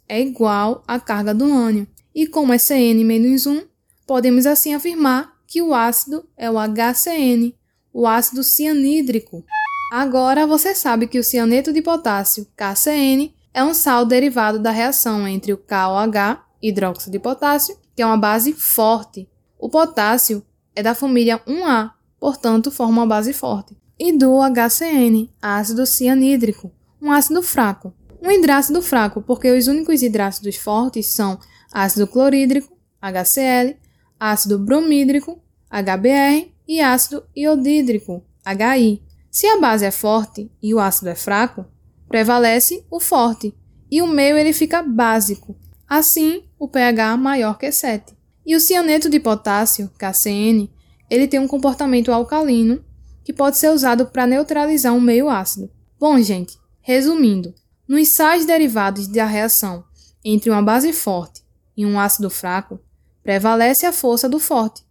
é 0.08 0.20
igual 0.20 0.84
à 0.86 1.00
carga 1.00 1.34
do 1.34 1.44
ânion, 1.44 1.86
e 2.14 2.26
como 2.26 2.52
é 2.52 2.58
Cn 2.58 3.02
menos 3.02 3.46
1, 3.46 3.62
podemos 4.06 4.46
assim 4.46 4.74
afirmar 4.74 5.34
que 5.46 5.60
o 5.60 5.74
ácido 5.74 6.24
é 6.36 6.50
o 6.50 6.54
HCN, 6.54 7.54
o 7.92 8.06
ácido 8.06 8.42
cianídrico. 8.42 9.44
Agora 9.92 10.46
você 10.46 10.74
sabe 10.74 11.06
que 11.06 11.18
o 11.18 11.24
cianeto 11.24 11.72
de 11.72 11.82
potássio, 11.82 12.46
KCN, 12.56 13.34
é 13.52 13.62
um 13.62 13.74
sal 13.74 14.04
derivado 14.04 14.58
da 14.58 14.70
reação 14.70 15.26
entre 15.28 15.52
o 15.52 15.58
KOH, 15.58 16.42
hidróxido 16.62 17.12
de 17.12 17.18
potássio, 17.18 17.76
que 17.94 18.02
é 18.02 18.06
uma 18.06 18.16
base 18.16 18.52
forte. 18.52 19.28
O 19.58 19.68
potássio 19.68 20.44
é 20.74 20.82
da 20.82 20.94
família 20.94 21.38
1A, 21.46 21.92
portanto 22.18 22.70
forma 22.70 23.02
uma 23.02 23.06
base 23.06 23.32
forte. 23.32 23.76
E 23.98 24.12
do 24.12 24.40
HCN, 24.40 25.30
ácido 25.40 25.86
cianídrico, 25.86 26.72
um 27.00 27.12
ácido 27.12 27.42
fraco. 27.42 27.94
Um 28.20 28.30
hidrácido 28.30 28.80
fraco, 28.80 29.22
porque 29.22 29.50
os 29.50 29.68
únicos 29.68 30.02
hidrácidos 30.02 30.56
fortes 30.56 31.06
são 31.08 31.38
ácido 31.72 32.06
clorídrico, 32.06 32.76
HCl, 33.00 33.76
ácido 34.18 34.58
bromídrico, 34.58 35.40
HBr 35.70 36.48
e 36.66 36.80
ácido 36.80 37.24
iodídrico, 37.36 38.24
HI. 38.46 39.02
Se 39.30 39.46
a 39.46 39.60
base 39.60 39.84
é 39.84 39.90
forte 39.90 40.50
e 40.62 40.72
o 40.72 40.80
ácido 40.80 41.10
é 41.10 41.14
fraco, 41.14 41.66
prevalece 42.08 42.84
o 42.90 42.98
forte 42.98 43.54
e 43.90 44.00
o 44.00 44.06
meio 44.06 44.36
ele 44.36 44.52
fica 44.52 44.82
básico. 44.82 45.56
Assim, 45.86 46.44
o 46.64 46.68
pH 46.68 47.16
maior 47.16 47.58
que 47.58 47.70
7. 47.70 48.14
E 48.44 48.54
o 48.54 48.60
cianeto 48.60 49.08
de 49.08 49.18
potássio, 49.20 49.90
KCN, 49.98 50.68
ele 51.08 51.28
tem 51.28 51.40
um 51.40 51.48
comportamento 51.48 52.12
alcalino 52.12 52.84
que 53.22 53.32
pode 53.32 53.56
ser 53.56 53.70
usado 53.70 54.06
para 54.06 54.26
neutralizar 54.26 54.92
um 54.92 55.00
meio 55.00 55.30
ácido. 55.30 55.70
Bom, 55.98 56.20
gente, 56.20 56.58
Resumindo, 56.86 57.54
nos 57.88 58.10
sais 58.10 58.44
derivados 58.44 59.08
da 59.08 59.24
reação 59.24 59.84
entre 60.22 60.50
uma 60.50 60.60
base 60.60 60.92
forte 60.92 61.42
e 61.74 61.86
um 61.86 61.98
ácido 61.98 62.28
fraco, 62.28 62.78
prevalece 63.22 63.86
a 63.86 63.92
força 63.92 64.28
do 64.28 64.38
forte, 64.38 64.82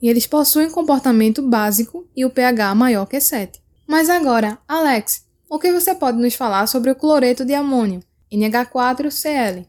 e 0.00 0.08
eles 0.08 0.26
possuem 0.26 0.70
comportamento 0.70 1.46
básico 1.46 2.08
e 2.16 2.24
o 2.24 2.30
pH 2.30 2.74
maior 2.74 3.04
que 3.04 3.20
7. 3.20 3.62
Mas 3.86 4.08
agora, 4.08 4.56
Alex, 4.66 5.26
o 5.50 5.58
que 5.58 5.70
você 5.70 5.94
pode 5.94 6.16
nos 6.16 6.34
falar 6.34 6.66
sobre 6.66 6.90
o 6.90 6.96
cloreto 6.96 7.44
de 7.44 7.52
amônio, 7.52 8.00
NH4Cl? 8.32 9.66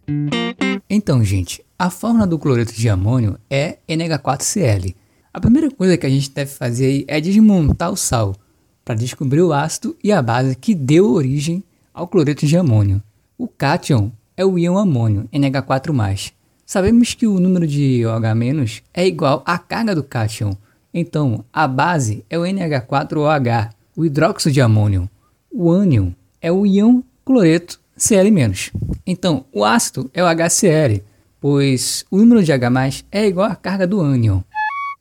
Então, 0.90 1.24
gente, 1.24 1.64
a 1.80 1.90
fórmula 1.90 2.28
do 2.28 2.38
cloreto 2.38 2.74
de 2.74 2.88
amônio 2.88 3.40
é 3.50 3.80
NH4Cl. 3.90 4.96
A 5.34 5.42
primeira 5.42 5.72
coisa 5.72 5.98
que 5.98 6.06
a 6.06 6.10
gente 6.10 6.30
deve 6.30 6.52
fazer 6.52 7.04
é 7.08 7.20
desmontar 7.20 7.92
o 7.92 7.98
sal 7.98 8.36
para 8.84 8.96
descobrir 8.96 9.42
o 9.42 9.52
ácido 9.52 9.98
e 10.04 10.12
a 10.12 10.22
base 10.22 10.56
que 10.56 10.76
deu 10.76 11.12
origem 11.12 11.64
ao 11.94 12.08
cloreto 12.08 12.46
de 12.46 12.56
amônio. 12.56 13.02
O 13.38 13.48
cátion 13.48 14.12
é 14.38 14.46
o 14.46 14.60
íon 14.60 14.78
amônio, 14.78 15.28
NH4+. 15.34 16.34
Sabemos 16.66 17.14
que 17.14 17.26
o 17.26 17.40
número 17.40 17.66
de 17.66 18.06
OH- 18.06 18.84
é 18.94 19.08
igual 19.08 19.44
à 19.46 19.58
carga 19.58 19.96
do 19.96 20.04
cátion, 20.04 20.56
então 20.94 21.44
a 21.52 21.68
base 21.68 22.24
é 22.30 22.38
o 22.38 22.44
NH4OH, 22.44 23.70
o 23.96 24.06
hidróxido 24.06 24.54
de 24.54 24.62
amônio. 24.62 25.10
O 25.52 25.72
ânion 25.72 26.12
é 26.42 26.52
o 26.52 26.66
íon 26.66 27.02
cloreto 27.26 27.80
Cl-. 27.98 28.72
Então 29.06 29.46
o 29.52 29.64
ácido 29.64 30.10
é 30.14 30.24
o 30.24 30.28
HCl, 30.28 31.02
pois 31.40 32.06
o 32.12 32.18
número 32.18 32.44
de 32.44 32.52
H+, 32.52 33.06
é 33.12 33.26
igual 33.26 33.50
à 33.50 33.56
carga 33.56 33.88
do 33.88 34.02
ânion. 34.02 34.42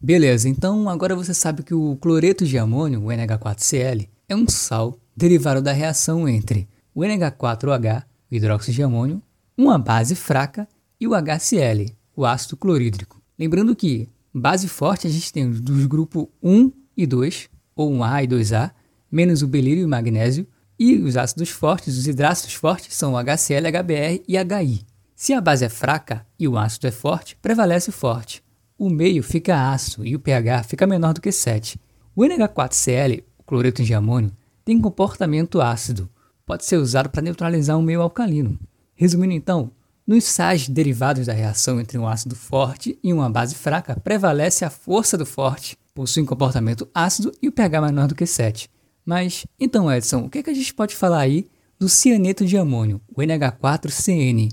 Beleza, 0.01 0.49
então 0.49 0.89
agora 0.89 1.17
você 1.17 1.33
sabe 1.33 1.63
que 1.63 1.75
o 1.75 1.97
cloreto 1.97 2.45
de 2.45 2.59
amônio, 2.59 3.01
o 3.01 3.07
NH4Cl, 3.07 4.09
é 4.29 4.37
um 4.37 4.47
sal 4.49 4.99
derivado 5.17 5.63
da 5.63 5.73
reação 5.73 6.29
entre 6.29 6.69
o 6.95 7.01
NH4OH, 7.01 8.03
o 8.31 8.35
hidróxido 8.35 8.75
de 8.75 8.83
amônio, 8.83 9.23
uma 9.57 9.79
base 9.79 10.15
fraca 10.15 10.69
e 11.01 11.09
o 11.09 11.13
HCl, 11.15 11.93
o 12.15 12.25
ácido 12.25 12.57
clorídrico. 12.57 13.21
Lembrando 13.39 13.75
que 13.75 14.09
base 14.33 14.69
forte 14.69 15.07
a 15.07 15.11
gente 15.11 15.33
tem 15.33 15.51
dos 15.51 15.87
grupos 15.87 16.27
1 16.43 16.71
e 16.97 17.07
2, 17.07 17.49
ou 17.75 17.91
1A 17.91 18.25
e 18.25 18.29
2A, 18.29 18.71
menos 19.11 19.43
o 19.43 19.49
belírio 19.49 19.83
e 19.83 19.85
o 19.85 19.89
magnésio, 19.89 20.47
e 20.93 21.03
os 21.03 21.17
ácidos 21.17 21.50
fortes, 21.50 21.97
os 21.97 22.07
hidrácidos 22.07 22.55
fortes, 22.55 22.95
são 22.95 23.14
o 23.14 23.19
HCl, 23.19 23.69
HBr 23.69 24.23
e 24.26 24.37
HI. 24.37 24.87
Se 25.14 25.33
a 25.33 25.41
base 25.41 25.64
é 25.64 25.69
fraca 25.69 26.26
e 26.38 26.49
o 26.49 26.59
ácido 26.59 26.87
é 26.87 26.91
forte, 26.91 27.37
prevalece 27.41 27.91
o 27.91 27.93
forte 27.93 28.45
o 28.79 28.91
meio 28.91 29.23
fica 29.23 29.71
ácido 29.71 30.05
e 30.05 30.14
o 30.14 30.21
pH 30.21 30.64
fica 30.64 30.87
menor 30.87 31.14
do 31.14 31.21
que 31.21 31.31
7. 31.31 31.81
O 32.14 32.23
NH4Cl, 32.23 33.25
o 33.38 33.43
cloreto 33.43 33.83
de 33.83 33.95
amônio, 33.95 34.33
tem 34.64 34.81
comportamento 34.81 35.61
ácido. 35.61 36.09
Pode 36.45 36.64
ser 36.64 36.76
usado 36.76 37.09
para 37.09 37.23
neutralizar 37.23 37.79
um 37.79 37.83
meio 37.83 38.03
alcalino. 38.03 38.59
Resumindo 38.95 39.33
então, 39.33 39.71
nos 40.07 40.25
sais 40.25 40.69
derivados 40.69 41.26
da 41.26 41.33
reação 41.33 41.81
entre 41.81 41.97
um 41.97 42.07
ácido 42.07 42.37
forte 42.37 42.99
e 43.03 43.12
uma 43.12 43.31
base 43.31 43.55
fraca, 43.55 43.99
prevalece 43.99 44.64
a 44.64 44.71
força 44.71 45.17
do 45.17 45.25
forte, 45.25 45.79
possui 45.95 46.23
um 46.23 46.26
comportamento 46.26 46.88
ácido 46.95 47.33
e 47.41 47.49
o 47.49 47.53
pH 47.53 47.81
menor 47.81 48.09
do 48.09 48.14
que 48.14 48.26
7. 48.26 48.69
Mas, 49.05 49.47
então 49.61 49.93
Edson, 49.93 50.25
o 50.25 50.31
que, 50.31 50.39
é 50.39 50.43
que 50.43 50.51
a 50.51 50.55
gente 50.55 50.73
pode 50.73 50.95
falar 50.95 51.21
aí 51.21 51.47
do 51.79 51.89
cianeto 51.89 52.47
de 52.47 52.57
amônio, 52.57 53.01
o 53.15 53.21
NH4CN? 53.21 54.49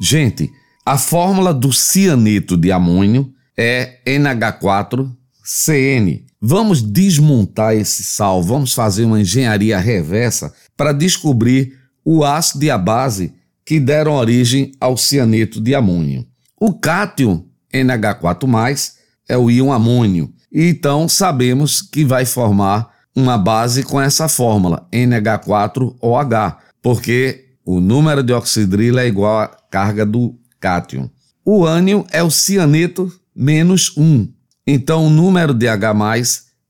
Gente, 0.00 0.50
a 0.84 0.96
fórmula 0.96 1.52
do 1.52 1.72
cianeto 1.72 2.56
de 2.56 2.72
amônio 2.72 3.32
é 3.56 3.98
NH4CN. 4.06 6.24
Vamos 6.40 6.82
desmontar 6.82 7.74
esse 7.74 8.02
sal, 8.02 8.42
vamos 8.42 8.72
fazer 8.72 9.04
uma 9.04 9.20
engenharia 9.20 9.78
reversa 9.78 10.52
para 10.76 10.92
descobrir 10.92 11.78
o 12.04 12.24
ácido 12.24 12.64
e 12.64 12.70
a 12.70 12.78
base 12.78 13.34
que 13.64 13.78
deram 13.78 14.14
origem 14.14 14.72
ao 14.80 14.96
cianeto 14.96 15.60
de 15.60 15.74
amônio. 15.74 16.26
O 16.58 16.72
cátion 16.72 17.44
NH4+, 17.72 18.92
é 19.28 19.36
o 19.36 19.50
íon 19.50 19.72
amônio, 19.72 20.32
e 20.50 20.66
então 20.66 21.08
sabemos 21.08 21.80
que 21.80 22.04
vai 22.04 22.26
formar 22.26 22.91
uma 23.14 23.36
base 23.36 23.82
com 23.82 24.00
essa 24.00 24.28
fórmula, 24.28 24.86
NH4OH, 24.92 26.56
porque 26.80 27.46
o 27.64 27.80
número 27.80 28.22
de 28.22 28.32
oxidrila 28.32 29.02
é 29.02 29.06
igual 29.06 29.40
à 29.40 29.48
carga 29.70 30.04
do 30.04 30.34
cátion. 30.58 31.08
O 31.44 31.66
ânion 31.66 32.04
é 32.10 32.22
o 32.22 32.30
cianeto 32.30 33.12
menos 33.34 33.96
1, 33.96 34.28
Então 34.66 35.06
o 35.06 35.10
número 35.10 35.52
de 35.52 35.66
H+, 35.66 35.92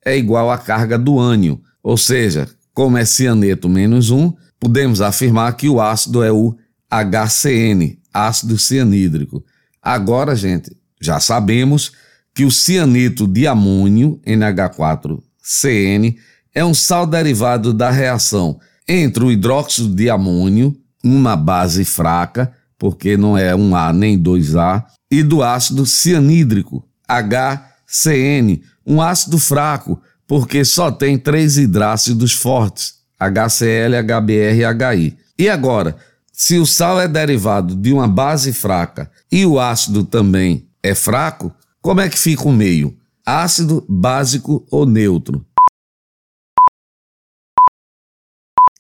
é 0.05 0.17
igual 0.17 0.51
à 0.51 0.59
carga 0.59 0.99
do 0.99 1.19
ânion, 1.19 1.59
ou 1.83 1.97
seja, 1.97 2.49
como 2.73 2.97
é 2.97 3.05
cianeto 3.05 3.69
menos 3.69 4.11
1, 4.11 4.33
podemos 4.59 5.01
afirmar 5.01 5.57
que 5.57 5.69
o 5.69 5.81
ácido 5.81 6.23
é 6.23 6.33
o 6.33 6.57
HCN, 6.91 7.99
ácido 8.13 8.59
cianídrico. 8.59 9.45
Agora, 9.83 10.35
gente, 10.37 10.75
já 11.01 11.19
sabemos 11.19 11.93
que 12.35 12.45
o 12.45 12.51
cianeto 12.51 13.27
de 13.27 13.47
amônio, 13.47 14.21
NH4CN, 14.27 16.17
é 16.55 16.65
um 16.65 16.75
sal 16.75 17.07
derivado 17.07 17.73
da 17.73 17.91
reação 17.91 18.59
entre 18.89 19.25
o 19.25 19.31
hidróxido 19.31 19.95
de 19.95 20.11
amônio, 20.11 20.77
uma 21.03 21.37
base 21.37 21.85
fraca, 21.85 22.53
porque 22.79 23.17
não 23.17 23.39
é 23.39 23.55
um 23.55 23.75
A 23.75 23.93
nem 23.93 24.21
2A, 24.21 24.85
e 25.11 25.23
do 25.23 25.43
ácido 25.43 25.87
cianídrico, 25.87 26.85
HCN, 27.09 28.61
um 28.87 29.01
ácido 29.01 29.39
fraco, 29.39 30.01
porque 30.27 30.65
só 30.65 30.91
tem 30.91 31.19
três 31.19 31.59
hidrácidos 31.59 32.33
fortes, 32.33 32.95
HCl, 33.21 33.95
HBr 34.03 34.57
e 34.57 34.97
HI. 34.97 35.17
E 35.39 35.49
agora, 35.49 35.97
se 36.33 36.59
o 36.59 36.67
sal 36.67 37.01
é 37.01 37.07
derivado 37.07 37.77
de 37.77 37.93
uma 37.93 38.09
base 38.09 38.53
fraca 38.53 39.11
e 39.31 39.47
o 39.47 39.61
ácido 39.61 40.05
também 40.05 40.67
é 40.83 40.95
fraco, 40.95 41.55
como 41.81 42.01
é 42.01 42.09
que 42.09 42.19
fica 42.19 42.49
o 42.49 42.53
meio? 42.53 42.97
Ácido, 43.25 43.85
básico 43.89 44.67
ou 44.71 44.85
neutro? 44.85 45.45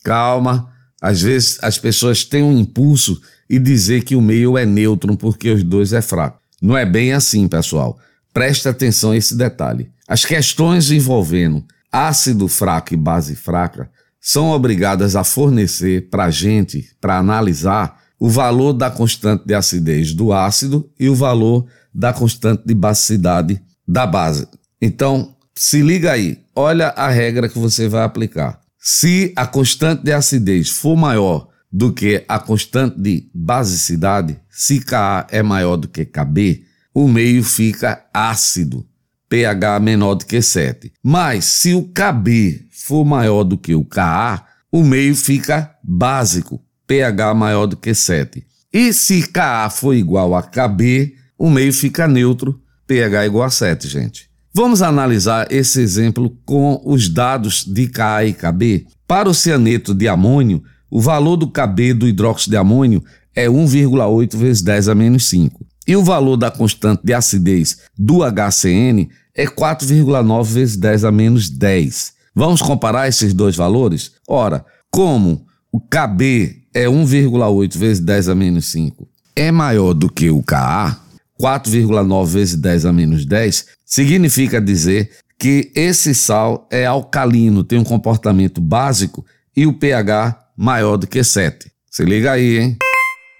Calma, 0.03 0.69
às 1.01 1.23
vezes 1.23 1.59
as 1.63 1.79
pessoas 1.79 2.25
têm 2.25 2.43
um 2.43 2.59
impulso 2.59 3.21
e 3.49 3.59
dizer 3.59 4.05
que 4.05 4.17
o 4.17 4.23
meio 4.23 4.57
é 4.57 4.65
neutro 4.65 5.17
porque 5.17 5.51
os 5.51 5.63
dois 5.63 5.93
é 5.93 6.01
fraco. 6.01 6.41
Não 6.61 6.77
é 6.77 6.87
bem 6.87 7.13
assim, 7.13 7.49
pessoal. 7.49 7.99
Preste 8.33 8.69
atenção 8.69 9.11
a 9.11 9.17
esse 9.17 9.37
detalhe. 9.37 9.91
As 10.07 10.25
questões 10.25 10.91
envolvendo 10.91 11.65
ácido 11.91 12.49
fraco 12.49 12.95
e 12.95 12.97
base 12.97 13.35
fraca 13.35 13.91
são 14.21 14.51
obrigadas 14.51 15.17
a 15.17 15.25
fornecer 15.25 16.09
para 16.09 16.25
a 16.25 16.31
gente, 16.31 16.95
para 17.01 17.19
analisar, 17.19 18.01
o 18.19 18.31
valor 18.31 18.73
da 18.73 18.89
constante 18.89 19.45
de 19.45 19.53
acidez 19.53 20.15
do 20.15 20.33
ácido 20.33 20.89
e 20.99 21.09
o 21.09 21.15
valor 21.15 21.67
da 21.93 22.13
constante 22.13 22.63
de 22.65 22.73
basicidade 22.73 23.61
da 23.87 24.07
base. 24.07 24.47
Então, 24.81 25.35
se 25.53 25.83
liga 25.83 26.13
aí, 26.13 26.39
olha 26.55 26.89
a 26.91 27.09
regra 27.09 27.49
que 27.49 27.59
você 27.59 27.89
vai 27.89 28.05
aplicar. 28.05 28.62
Se 28.85 29.33
a 29.37 29.47
constante 29.47 30.03
de 30.03 30.13
acidez 30.13 30.69
for 30.69 30.97
maior 30.97 31.49
do 31.73 31.93
que 31.93 32.25
a 32.27 32.41
constante 32.41 32.99
de 32.99 33.31
basicidade, 33.33 34.41
se 34.51 34.81
Ka 34.81 35.25
é 35.31 35.41
maior 35.41 35.77
do 35.77 35.87
que 35.87 36.05
Kb, 36.05 36.65
o 36.93 37.07
meio 37.07 37.45
fica 37.45 38.05
ácido, 38.13 38.85
pH 39.29 39.79
menor 39.79 40.17
do 40.17 40.27
que 40.27 40.43
7. 40.43 40.93
Mas 41.01 41.45
se 41.45 41.75
o 41.75 41.85
Kb 41.85 42.67
for 42.73 43.05
maior 43.05 43.45
do 43.45 43.57
que 43.57 43.73
o 43.73 43.85
Ka, 43.85 44.45
o 44.73 44.83
meio 44.83 45.15
fica 45.15 45.77
básico, 45.85 46.61
pH 46.85 47.35
maior 47.35 47.67
do 47.67 47.77
que 47.77 47.95
7. 47.95 48.45
E 48.73 48.93
se 48.93 49.29
Ka 49.29 49.71
for 49.71 49.95
igual 49.95 50.35
a 50.35 50.43
Kb, 50.43 51.15
o 51.39 51.49
meio 51.49 51.73
fica 51.73 52.09
neutro, 52.09 52.61
pH 52.85 53.27
igual 53.27 53.45
a 53.45 53.51
7, 53.51 53.87
gente. 53.87 54.32
Vamos 54.55 54.83
analisar 54.83 55.51
esse 55.51 55.81
exemplo 55.81 56.37
com 56.45 56.79
os 56.85 57.09
dados 57.09 57.65
de 57.65 57.89
Ka 57.89 58.23
e 58.23 58.35
Kb. 58.35 58.87
Para 59.09 59.31
o 59.31 59.35
cianeto 59.35 59.95
de 59.95 60.07
amônio, 60.07 60.63
o 60.91 61.01
valor 61.01 61.37
do 61.37 61.49
Kb 61.49 61.95
do 61.95 62.07
hidróxido 62.07 62.51
de 62.51 62.57
amônio 62.59 63.03
é 63.35 63.49
1,8 63.49 64.37
vezes 64.37 64.61
10 64.61 64.89
a 64.89 64.95
menos 64.95 65.25
5. 65.31 65.65
E 65.89 65.97
o 65.97 66.05
valor 66.05 66.37
da 66.37 66.51
constante 66.51 67.01
de 67.03 67.15
acidez 67.15 67.79
do 67.99 68.19
HCN 68.19 69.09
é 69.35 69.47
4,9 69.47 70.45
vezes 70.45 70.77
10 70.77 71.05
a 71.05 71.11
menos 71.11 71.49
10. 71.49 72.13
Vamos 72.35 72.61
comparar 72.61 73.09
esses 73.09 73.33
dois 73.33 73.57
valores? 73.57 74.13
Ora, 74.29 74.67
como 74.91 75.47
o 75.73 75.81
Kb 75.81 76.63
é 76.75 76.85
1,8 76.85 77.79
vezes 77.79 78.01
10 78.01 78.29
a 78.29 78.35
menos 78.35 78.71
5 78.71 79.09
é 79.35 79.51
maior 79.51 79.95
do 79.95 80.11
que 80.11 80.31
o 80.31 80.43
Ka, 80.43 81.01
4,9 81.41 82.27
vezes 82.27 82.55
10 82.57 82.87
a 82.87 82.93
menos 82.93 83.25
10, 83.25 83.67
significa 83.93 84.59
dizer 84.59 85.11
que 85.39 85.71
esse 85.75 86.15
sal 86.15 86.67
é 86.71 86.87
alcalino, 86.87 87.63
tem 87.63 87.79
um 87.79 87.85
comportamento 87.85 88.59
básico 88.59 89.23
e 89.55 89.67
o 89.67 89.75
pH 89.75 90.49
maior 90.57 90.97
do 90.97 91.07
que 91.07 91.23
7. 91.23 91.71
Se 91.91 92.03
liga 92.03 92.33
aí, 92.33 92.59
hein? 92.59 92.79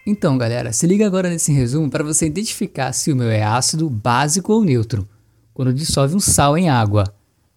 Então, 0.07 0.37
galera, 0.37 0.71
se 0.71 0.87
liga 0.87 1.07
agora 1.07 1.31
nesse 1.31 1.51
resumo 1.53 1.89
para 1.89 2.05
você 2.05 2.27
identificar 2.27 2.93
se 2.93 3.11
o 3.11 3.17
meu 3.17 3.31
é 3.31 3.43
ácido, 3.43 3.89
básico 3.89 4.53
ou 4.53 4.63
neutro, 4.63 5.09
quando 5.55 5.73
dissolve 5.73 6.15
um 6.15 6.21
sal 6.21 6.59
em 6.59 6.69
água. 6.69 7.05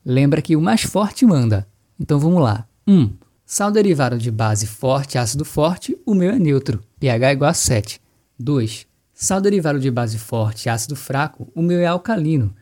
Lembra 0.06 0.42
que 0.42 0.56
o 0.56 0.62
mais 0.62 0.84
forte 0.84 1.26
manda. 1.26 1.68
Então 2.00 2.18
vamos 2.18 2.42
lá. 2.42 2.66
1. 2.88 2.94
Um, 2.94 3.14
sal 3.46 3.72
derivado 3.72 4.18
de 4.18 4.32
base 4.32 4.68
forte, 4.68 5.18
ácido 5.18 5.44
forte, 5.44 5.98
o 6.06 6.16
meu 6.16 6.30
é 6.30 6.40
neutro, 6.40 6.82
pH 6.98 7.34
igual 7.34 7.52
a 7.52 7.54
7. 7.54 8.00
2. 8.40 8.88
Sal 9.14 9.42
derivado 9.42 9.82
de 9.82 9.92
base 9.92 10.18
forte, 10.18 10.70
ácido 10.70 10.96
fraco, 10.96 11.52
o 11.54 11.62
meu 11.62 11.80
é 11.80 11.88
alcalino. 11.88 12.56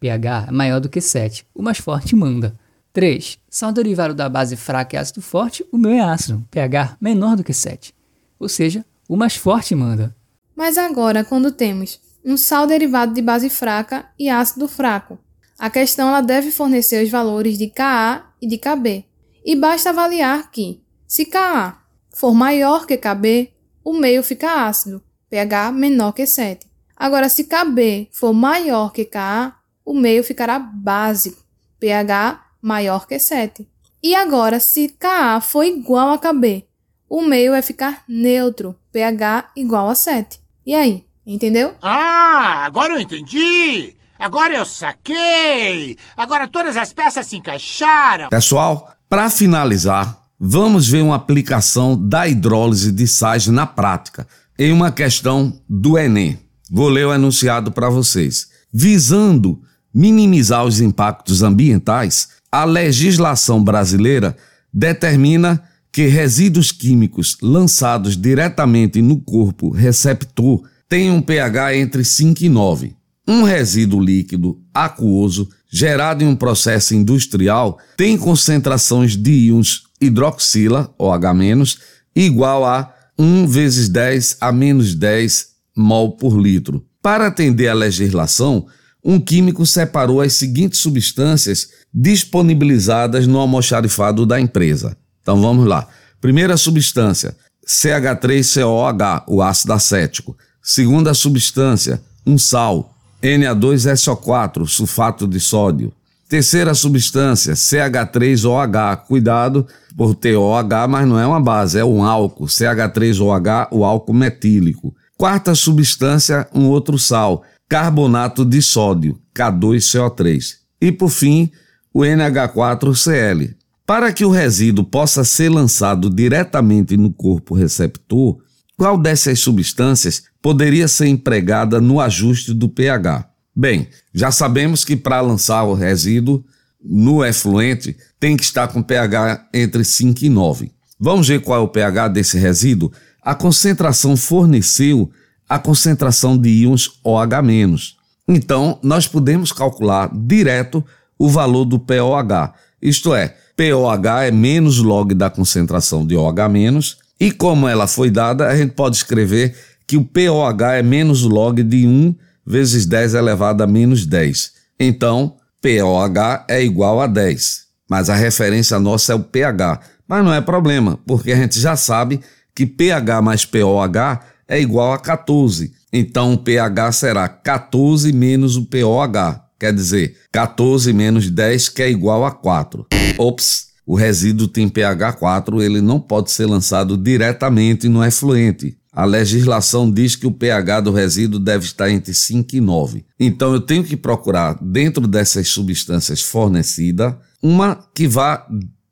pH 0.00 0.46
é 0.48 0.50
maior 0.50 0.80
do 0.80 0.88
que 0.88 1.00
7. 1.00 1.46
O 1.54 1.62
mais 1.62 1.78
forte 1.78 2.16
manda. 2.16 2.58
3. 2.92 3.38
Sal 3.48 3.70
derivado 3.70 4.14
da 4.14 4.28
base 4.28 4.56
fraca 4.56 4.96
e 4.96 4.98
ácido 4.98 5.22
forte, 5.22 5.64
o 5.70 5.78
meu 5.78 5.92
é 5.92 6.00
ácido. 6.00 6.44
pH 6.50 6.96
menor 7.00 7.36
do 7.36 7.44
que 7.44 7.52
7. 7.52 7.94
Ou 8.38 8.48
seja, 8.48 8.84
o 9.08 9.16
mais 9.16 9.36
forte 9.36 9.74
manda. 9.74 10.16
Mas 10.56 10.76
agora, 10.76 11.22
quando 11.22 11.52
temos 11.52 12.00
um 12.24 12.36
sal 12.36 12.66
derivado 12.66 13.14
de 13.14 13.22
base 13.22 13.48
fraca 13.48 14.06
e 14.18 14.28
ácido 14.28 14.66
fraco, 14.66 15.18
a 15.58 15.68
questão 15.68 16.08
ela 16.08 16.20
deve 16.20 16.50
fornecer 16.50 17.04
os 17.04 17.10
valores 17.10 17.58
de 17.58 17.68
Ka 17.68 18.32
e 18.40 18.48
de 18.48 18.56
Kb. 18.56 19.04
E 19.44 19.54
basta 19.54 19.90
avaliar 19.90 20.50
que, 20.50 20.82
se 21.06 21.26
Ka 21.26 21.82
for 22.14 22.34
maior 22.34 22.86
que 22.86 22.96
Kb, 22.96 23.52
o 23.84 23.92
meio 23.92 24.22
fica 24.22 24.66
ácido 24.66 25.02
pH 25.28 25.70
menor 25.72 26.12
que 26.12 26.26
7. 26.26 26.66
Agora, 26.96 27.28
se 27.28 27.44
Kb 27.44 28.08
for 28.10 28.32
maior 28.32 28.92
que 28.92 29.04
Ka, 29.04 29.59
o 29.84 29.94
meio 29.94 30.22
ficará 30.22 30.58
básico, 30.58 31.42
pH 31.78 32.40
maior 32.60 33.06
que 33.06 33.18
7. 33.18 33.66
E 34.02 34.14
agora, 34.14 34.60
se 34.60 34.88
Ka 34.88 35.40
for 35.40 35.64
igual 35.64 36.10
a 36.10 36.18
Kb, 36.18 36.64
o 37.08 37.22
meio 37.22 37.52
vai 37.52 37.62
ficar 37.62 38.02
neutro, 38.08 38.76
pH 38.92 39.50
igual 39.56 39.88
a 39.88 39.94
7. 39.94 40.40
E 40.64 40.74
aí, 40.74 41.04
entendeu? 41.26 41.74
Ah, 41.82 42.64
agora 42.64 42.94
eu 42.94 43.00
entendi! 43.00 43.94
Agora 44.18 44.54
eu 44.54 44.66
saquei! 44.66 45.96
Agora 46.16 46.46
todas 46.46 46.76
as 46.76 46.92
peças 46.92 47.26
se 47.26 47.36
encaixaram! 47.36 48.28
Pessoal, 48.28 48.92
para 49.08 49.30
finalizar, 49.30 50.22
vamos 50.38 50.86
ver 50.86 51.02
uma 51.02 51.16
aplicação 51.16 51.96
da 51.96 52.28
hidrólise 52.28 52.92
de 52.92 53.08
sais 53.08 53.46
na 53.46 53.66
prática 53.66 54.26
em 54.58 54.72
uma 54.72 54.92
questão 54.92 55.58
do 55.68 55.98
Enem. 55.98 56.38
Vou 56.70 56.88
ler 56.88 57.06
o 57.06 57.14
enunciado 57.14 57.72
para 57.72 57.88
vocês. 57.88 58.50
Visando 58.72 59.60
minimizar 59.94 60.64
os 60.64 60.80
impactos 60.80 61.42
ambientais, 61.42 62.28
a 62.50 62.64
legislação 62.64 63.62
brasileira 63.62 64.36
determina 64.72 65.62
que 65.92 66.06
resíduos 66.06 66.70
químicos 66.70 67.36
lançados 67.42 68.16
diretamente 68.16 69.02
no 69.02 69.20
corpo 69.20 69.70
receptor 69.70 70.62
tenham 70.88 71.16
um 71.16 71.22
pH 71.22 71.76
entre 71.76 72.04
5 72.04 72.44
e 72.44 72.48
9. 72.48 72.96
Um 73.26 73.42
resíduo 73.42 74.00
líquido 74.00 74.60
aquoso 74.74 75.48
gerado 75.70 76.24
em 76.24 76.26
um 76.26 76.34
processo 76.34 76.94
industrial 76.94 77.78
tem 77.96 78.16
concentrações 78.16 79.16
de 79.16 79.30
íons 79.30 79.84
hidroxila, 80.00 80.92
OH-, 80.98 81.78
igual 82.14 82.64
a 82.64 82.92
1 83.18 83.46
vezes 83.46 83.88
10 83.88 84.38
a 84.40 84.50
menos 84.50 84.94
10 84.94 85.46
mol 85.76 86.16
por 86.16 86.38
litro. 86.38 86.84
Para 87.02 87.28
atender 87.28 87.68
à 87.68 87.74
legislação, 87.74 88.66
um 89.04 89.18
químico 89.18 89.64
separou 89.64 90.20
as 90.20 90.34
seguintes 90.34 90.80
substâncias 90.80 91.68
disponibilizadas 91.92 93.26
no 93.26 93.38
almoxarifado 93.38 94.26
da 94.26 94.40
empresa. 94.40 94.96
Então 95.22 95.40
vamos 95.40 95.66
lá. 95.66 95.88
Primeira 96.20 96.56
substância, 96.56 97.34
CH3COH, 97.66 99.24
o 99.26 99.42
ácido 99.42 99.72
acético. 99.72 100.36
Segunda 100.62 101.14
substância, 101.14 102.00
um 102.26 102.36
sal, 102.36 102.94
Na2SO4, 103.22 104.66
sulfato 104.66 105.26
de 105.26 105.40
sódio. 105.40 105.92
Terceira 106.28 106.74
substância, 106.74 107.54
CH3OH. 107.54 108.98
Cuidado 109.06 109.66
por 109.96 110.14
ter 110.14 110.36
OH, 110.36 110.86
mas 110.88 111.08
não 111.08 111.18
é 111.18 111.26
uma 111.26 111.40
base, 111.40 111.78
é 111.78 111.84
um 111.84 112.04
álcool. 112.04 112.46
CH3OH, 112.46 113.68
o 113.72 113.84
álcool 113.84 114.14
metílico. 114.14 114.94
Quarta 115.18 115.54
substância, 115.54 116.46
um 116.54 116.68
outro 116.68 116.98
sal, 116.98 117.42
carbonato 117.70 118.44
de 118.44 118.60
sódio, 118.60 119.16
K2CO3. 119.32 120.56
E 120.80 120.90
por 120.90 121.08
fim, 121.08 121.52
o 121.94 122.00
NH4Cl. 122.00 123.54
Para 123.86 124.12
que 124.12 124.24
o 124.24 124.30
resíduo 124.30 124.84
possa 124.84 125.22
ser 125.22 125.48
lançado 125.48 126.10
diretamente 126.10 126.96
no 126.96 127.12
corpo 127.12 127.54
receptor, 127.54 128.38
qual 128.76 128.98
dessas 128.98 129.38
substâncias 129.38 130.24
poderia 130.42 130.88
ser 130.88 131.06
empregada 131.06 131.80
no 131.80 132.00
ajuste 132.00 132.52
do 132.52 132.68
pH? 132.68 133.30
Bem, 133.54 133.86
já 134.12 134.32
sabemos 134.32 134.84
que 134.84 134.96
para 134.96 135.20
lançar 135.20 135.62
o 135.62 135.74
resíduo 135.74 136.44
no 136.82 137.24
efluente 137.24 137.96
tem 138.18 138.36
que 138.36 138.42
estar 138.42 138.66
com 138.66 138.82
pH 138.82 139.48
entre 139.54 139.84
5 139.84 140.24
e 140.24 140.28
9. 140.28 140.72
Vamos 140.98 141.28
ver 141.28 141.40
qual 141.40 141.60
é 141.60 141.62
o 141.62 141.68
pH 141.68 142.08
desse 142.08 142.36
resíduo? 142.36 142.90
A 143.22 143.34
concentração 143.34 144.16
forneceu 144.16 145.08
a 145.50 145.58
concentração 145.58 146.38
de 146.38 146.48
íons 146.48 147.00
OH-. 147.02 147.96
Então, 148.28 148.78
nós 148.84 149.08
podemos 149.08 149.50
calcular 149.50 150.08
direto 150.14 150.84
o 151.18 151.28
valor 151.28 151.64
do 151.64 151.76
POH. 151.76 152.54
Isto 152.80 153.12
é, 153.12 153.34
POH 153.56 154.26
é 154.26 154.30
menos 154.30 154.78
log 154.78 155.12
da 155.12 155.28
concentração 155.28 156.06
de 156.06 156.16
OH-, 156.16 156.96
e 157.18 157.32
como 157.32 157.66
ela 157.66 157.88
foi 157.88 158.10
dada, 158.10 158.46
a 158.46 158.56
gente 158.56 158.74
pode 158.74 158.96
escrever 158.96 159.56
que 159.88 159.96
o 159.96 160.04
POH 160.04 160.76
é 160.76 160.82
menos 160.84 161.22
log 161.22 161.60
de 161.64 161.84
1 161.84 162.14
vezes 162.46 162.86
10 162.86 163.14
elevado 163.14 163.62
a 163.62 163.66
menos 163.66 164.06
10. 164.06 164.52
Então, 164.78 165.34
POH 165.60 166.46
é 166.48 166.62
igual 166.62 167.00
a 167.00 167.08
10. 167.08 167.64
Mas 167.88 168.08
a 168.08 168.14
referência 168.14 168.78
nossa 168.78 169.12
é 169.12 169.16
o 169.16 169.20
pH. 169.20 169.80
Mas 170.06 170.24
não 170.24 170.32
é 170.32 170.40
problema, 170.40 170.98
porque 171.04 171.32
a 171.32 171.36
gente 171.36 171.58
já 171.58 171.74
sabe 171.74 172.20
que 172.54 172.64
pH 172.64 173.20
mais 173.20 173.44
POH 173.44 174.20
é 174.50 174.60
igual 174.60 174.92
a 174.92 174.98
14. 174.98 175.72
Então 175.92 176.34
o 176.34 176.38
pH 176.38 176.92
será 176.92 177.28
14 177.28 178.12
menos 178.12 178.56
o 178.56 178.66
POH. 178.66 179.46
Quer 179.58 179.72
dizer, 179.72 180.16
14 180.32 180.92
menos 180.92 181.30
10 181.30 181.68
que 181.68 181.82
é 181.82 181.90
igual 181.90 182.24
a 182.24 182.32
4. 182.32 182.86
Ops, 183.16 183.68
o 183.86 183.94
resíduo 183.94 184.48
tem 184.48 184.68
pH 184.68 185.12
4, 185.14 185.62
ele 185.62 185.80
não 185.80 186.00
pode 186.00 186.32
ser 186.32 186.46
lançado 186.46 186.96
diretamente 186.96 187.88
no 187.88 188.04
efluente. 188.04 188.76
A 188.92 189.04
legislação 189.04 189.90
diz 189.90 190.16
que 190.16 190.26
o 190.26 190.32
pH 190.32 190.80
do 190.80 190.92
resíduo 190.92 191.38
deve 191.38 191.64
estar 191.64 191.88
entre 191.88 192.12
5 192.12 192.56
e 192.56 192.60
9. 192.60 193.04
Então 193.20 193.52
eu 193.52 193.60
tenho 193.60 193.84
que 193.84 193.96
procurar, 193.96 194.58
dentro 194.60 195.06
dessas 195.06 195.48
substâncias 195.48 196.22
fornecidas, 196.22 197.14
uma 197.40 197.78
que 197.94 198.08
vá 198.08 198.44